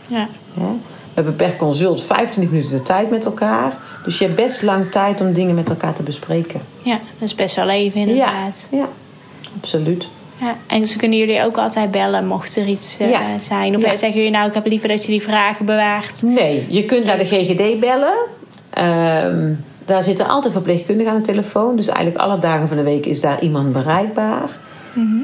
[0.07, 0.29] Ja.
[0.55, 0.67] Hè?
[1.15, 3.73] We hebben per consult 25 minuten de tijd met elkaar.
[4.05, 6.61] Dus je hebt best lang tijd om dingen met elkaar te bespreken.
[6.83, 8.69] ja, dat is best wel even inderdaad.
[8.71, 8.89] Ja, ja
[9.61, 10.09] absoluut.
[10.41, 10.57] Ja.
[10.67, 13.39] En ze kunnen jullie ook altijd bellen mocht er iets eh, Ja.
[13.39, 13.77] zijn.
[13.77, 13.97] Of Ja.
[13.97, 16.23] zeggen jullie nou, ik heb liever dat je die vragen bewaart.
[16.23, 18.15] Nee, je kunt naar de GGD bellen.
[18.71, 19.53] Ehm,
[19.85, 21.77] daar zitten altijd verpleegkundigen aan de telefoon.
[21.77, 24.49] Dus eigenlijk alle dagen van de week is daar iemand bereikbaar.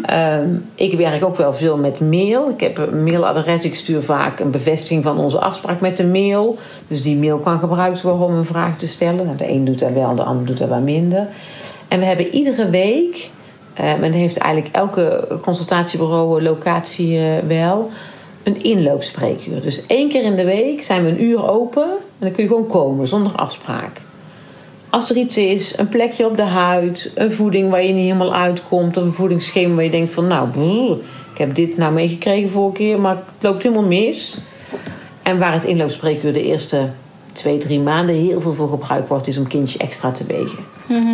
[0.02, 2.48] Ehm, ik werk ook wel veel met mail.
[2.48, 3.64] Ik heb een mailadres.
[3.64, 6.58] Ik stuur vaak een bevestiging van onze afspraak met de mail.
[6.88, 9.24] Dus die mail kan gebruikt worden om een vraag te stellen.
[9.24, 11.26] Nou, de een doet dat wel, de ander doet dat wat minder.
[11.88, 13.30] En we hebben iedere week,
[13.74, 17.90] eh, en dat heeft eigenlijk elke consultatiebureau, locatie eh, wel,
[18.42, 19.60] een inloopspreekuur.
[19.60, 22.48] Dus één keer in de week zijn we een uur open en dan kun je
[22.48, 24.00] gewoon komen zonder afspraak.
[24.90, 28.34] Als er iets is, een plekje op de huid, een voeding waar je niet helemaal
[28.34, 30.98] uitkomt, of een voedingsschema waar je denkt van nou, brrr,
[31.32, 34.38] ik heb dit nou meegekregen vorige keer, maar het loopt helemaal mis.
[35.22, 36.88] En waar het inloopspreekuur de eerste
[37.32, 40.58] twee, drie maanden heel veel voor gebruikt wordt, is om kindjes extra te wegen.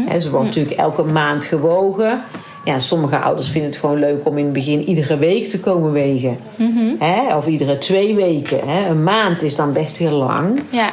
[0.09, 2.23] Hè, ze wordt natuurlijk elke maand gewogen.
[2.65, 5.93] Ja, sommige ouders vinden het gewoon leuk om in het begin iedere week te komen
[5.93, 6.39] wegen.
[6.99, 8.69] Hè, of iedere twee weken.
[8.69, 8.89] Hè.
[8.89, 10.61] Een maand is dan best heel lang.
[10.71, 10.91] Ja.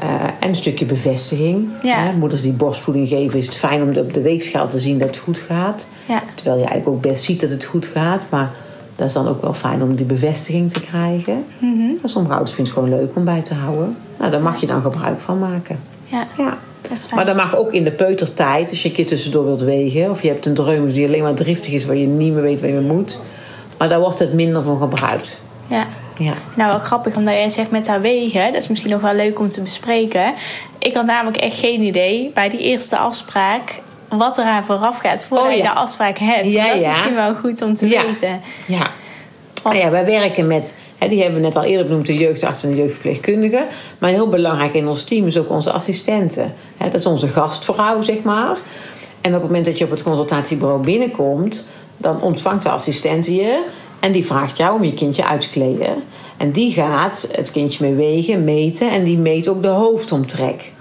[0.00, 0.08] Eh,
[0.40, 1.68] en een stukje bevestiging.
[1.82, 1.98] Ja.
[1.98, 5.08] Hè, moeders die borstvoeding geven, is het fijn om op de weegschaal te zien dat
[5.08, 5.88] het goed gaat.
[6.08, 6.22] Ja.
[6.34, 8.22] Terwijl je eigenlijk ook best ziet dat het goed gaat.
[8.28, 8.50] Maar
[8.96, 11.44] dat is dan ook wel fijn om die bevestiging te krijgen.
[11.58, 11.82] Mhm.
[12.04, 13.96] Sommige ouders vinden het gewoon leuk om bij te houden.
[14.18, 15.78] Nou, daar mag je dan gebruik van maken.
[16.04, 16.26] Ja.
[16.36, 16.58] Ja.
[16.80, 17.14] Dat is fijn.
[17.14, 20.10] Maar dat mag ook in de peutertijd, als je een keer tussendoor wilt wegen.
[20.10, 22.60] Of je hebt een dreumes die alleen maar driftig is, waar je niet meer weet
[22.60, 23.20] waar je moet.
[23.78, 25.40] Maar daar wordt het minder van gebruikt.
[25.66, 25.86] Ja.
[26.24, 26.32] Ja.
[26.54, 28.52] Nou, wel grappig omdat jij zegt met haar wegen.
[28.52, 30.32] Dat is misschien nog wel leuk om te bespreken.
[30.78, 35.24] Ik had namelijk echt geen idee bij die eerste afspraak wat er aan vooraf gaat
[35.24, 35.56] voordat Oh, ja.
[35.56, 36.52] je de afspraak hebt.
[36.52, 38.06] Ja, dat is misschien wel goed om te Ja.
[38.06, 38.40] weten.
[38.66, 38.90] Ja.
[39.64, 42.62] Nou ja, wij werken met, hè, die hebben we net al eerder benoemd, de jeugdarts
[42.62, 43.66] en de jeugdverpleegkundige.
[43.98, 46.54] Maar heel belangrijk in ons team is ook onze assistenten.
[46.76, 48.56] Hè, dat is onze gastvrouw, zeg maar.
[49.20, 51.66] En op het moment dat je op het consultatiebureau binnenkomt,
[51.96, 53.64] dan ontvangt de assistent je
[54.00, 55.94] en die vraagt jou om je kindje uit te kleden.
[56.36, 60.72] En die gaat het kindje mee wegen, meten en die meet ook de hoofdomtrek.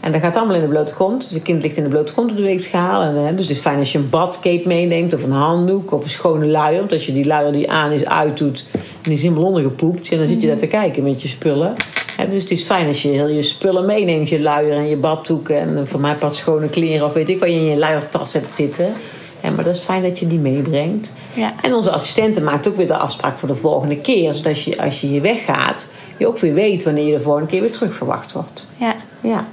[0.00, 1.24] En dat gaat allemaal in de blote kont.
[1.24, 3.02] Dus het kind ligt in de blote kont op de weegschaal.
[3.02, 6.04] En, hè, dus het is fijn als je een badcape meeneemt of een handdoek of
[6.04, 6.78] een schone luier.
[6.78, 10.08] Want als je die luier die aan is uitdoet en die is helemaal ondergepoept.
[10.10, 11.74] En dan zit je daar te kijken met je spullen.
[12.16, 14.28] Hè, dus het is fijn als je heel je spullen meeneemt.
[14.28, 17.38] Je luier en je baddoek en eh, voor mij wat schone kleren of weet ik
[17.38, 18.92] wat je in je luiertas hebt zitten.
[19.40, 21.12] Hè, maar dat is fijn dat je die meebrengt.
[21.32, 21.52] Ja.
[21.62, 24.34] En onze assistente maakt ook weer de afspraak voor de volgende keer.
[24.34, 27.60] Zodat je als je hier weggaat, je ook weer weet wanneer je de volgende keer
[27.60, 28.66] weer terug verwacht wordt.
[28.76, 28.94] Ja.
[29.20, 29.44] Ja.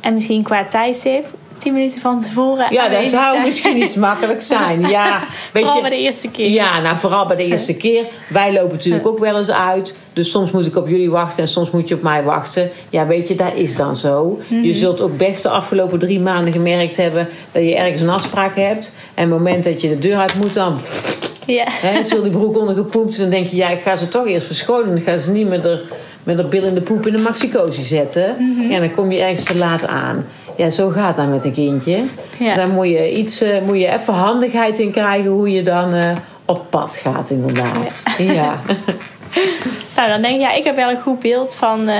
[0.00, 1.26] En misschien qua tijdstip,
[1.60, 2.72] 10 minuten van tevoren.
[2.72, 3.46] Ja, dat zou zijn.
[3.46, 4.88] misschien iets makkelijk zijn.
[4.88, 5.18] Ja,
[5.52, 6.50] weet Vooral je, bij de eerste keer.
[6.50, 8.04] Ja, nou vooral bij de eerste keer.
[8.28, 9.94] Wij lopen natuurlijk ook wel eens uit.
[10.12, 12.70] Dus soms moet ik op jullie wachten en soms moet je op mij wachten.
[12.90, 14.40] Ja, weet je, dat is dan zo.
[14.48, 14.62] Mhm.
[14.62, 18.56] Je zult ook best de afgelopen drie maanden gemerkt hebben dat je ergens een afspraak
[18.56, 18.94] hebt.
[19.14, 20.78] En het moment dat je de deur uit moet, dan
[21.46, 21.64] Ja.
[21.86, 23.14] hè, zul die broek ondergepoept.
[23.14, 24.88] En dan denk je, ja, ik ga ze toch eerst verschonen.
[24.94, 25.84] Dan gaan ze niet met de,
[26.22, 28.36] met de bil in de poep in de maxicosi zetten.
[28.38, 28.70] Mhm.
[28.70, 30.26] Ja, dan kom je ergens te laat aan.
[30.60, 32.04] Ja, zo gaat dat met een kindje.
[32.38, 32.54] Ja.
[32.54, 36.10] Daar moet je, iets, eh, moet je even handigheid in krijgen hoe je dan eh,
[36.44, 38.02] op pad gaat, inderdaad.
[38.18, 38.58] Ja.
[39.96, 41.96] Nou, dan denk ik, ja, ik heb wel een goed beeld van, eh,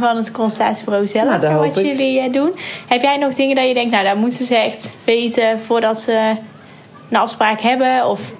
[0.00, 1.40] van het consultatiebureau zelf.
[1.40, 1.86] Nou, wat ik.
[1.86, 2.52] jullie doen.
[2.86, 6.34] Heb jij nog dingen dat je denkt, nou, dat moeten ze echt weten voordat ze
[7.10, 8.06] een afspraak hebben?
[8.06, 8.32] Of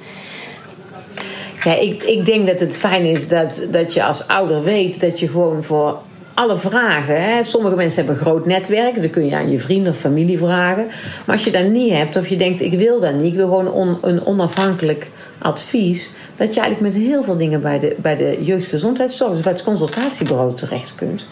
[1.62, 5.20] Ja, ik, ik denk dat het fijn is dat, dat je als ouder weet dat
[5.20, 5.98] je gewoon voor
[6.40, 7.22] alle vragen.
[7.22, 10.86] Hè, sommige mensen hebben groot netwerk, dan kun je aan je vrienden of familie vragen.
[11.26, 13.48] Maar als je dat niet hebt, of je denkt: ik wil dat niet, ik wil
[13.48, 16.12] gewoon on- een onafhankelijk advies.
[16.36, 20.54] Dat je eigenlijk met heel veel dingen bij de, bij de jeugdgezondheidszorg, bij het consultatiebureau
[20.54, 21.26] terecht kunt.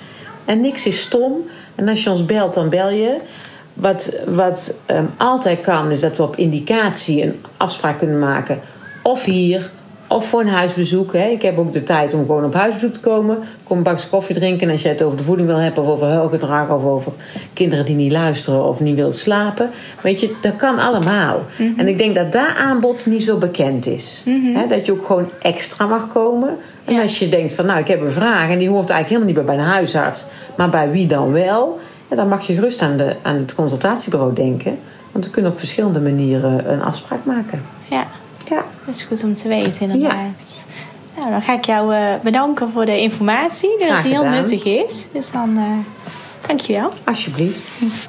[0.44, 1.32] En niks is stom.
[1.74, 3.16] En als je ons belt, dan bel je.
[3.74, 8.60] Wat, wat ehm, altijd kan, is dat we op indicatie een afspraak kunnen maken.
[9.02, 9.70] Of hier,
[10.08, 11.12] of voor een huisbezoek.
[11.12, 11.26] Hè.
[11.28, 13.38] Ik heb ook de tijd om gewoon op huisbezoek te komen.
[13.62, 14.66] Kom een bakje koffie drinken.
[14.66, 17.12] En als je het over de voeding wil hebben, of over huilgedrag, of over
[17.52, 19.70] kinderen die niet luisteren of niet willen slapen.
[20.00, 21.40] Weet je, dat kan allemaal.
[21.76, 24.22] En ik denk dat dat aanbod niet zo bekend is.
[24.54, 26.56] Hè, dat je ook gewoon extra mag komen.
[26.84, 27.02] En Ja.
[27.02, 29.36] als je denkt van, nou, ik heb een vraag en die hoort eigenlijk helemaal niet
[29.36, 30.24] meer bij een huisarts,
[30.56, 31.78] maar bij wie dan wel?
[32.10, 34.78] Ja, dan mag je gerust aan, de, aan het consultatiebureau denken.
[35.12, 37.62] Want we kunnen op verschillende manieren een afspraak maken.
[37.90, 38.06] Ja.
[38.88, 40.66] Dat is goed om te weten inderdaad.
[41.16, 43.78] Nou, dan ga ik jou eh, bedanken voor de informatie.
[43.78, 45.06] Dat het heel nuttig is.
[45.12, 46.92] Dus dan, eh dankjewel.
[47.04, 48.08] Alsjeblieft.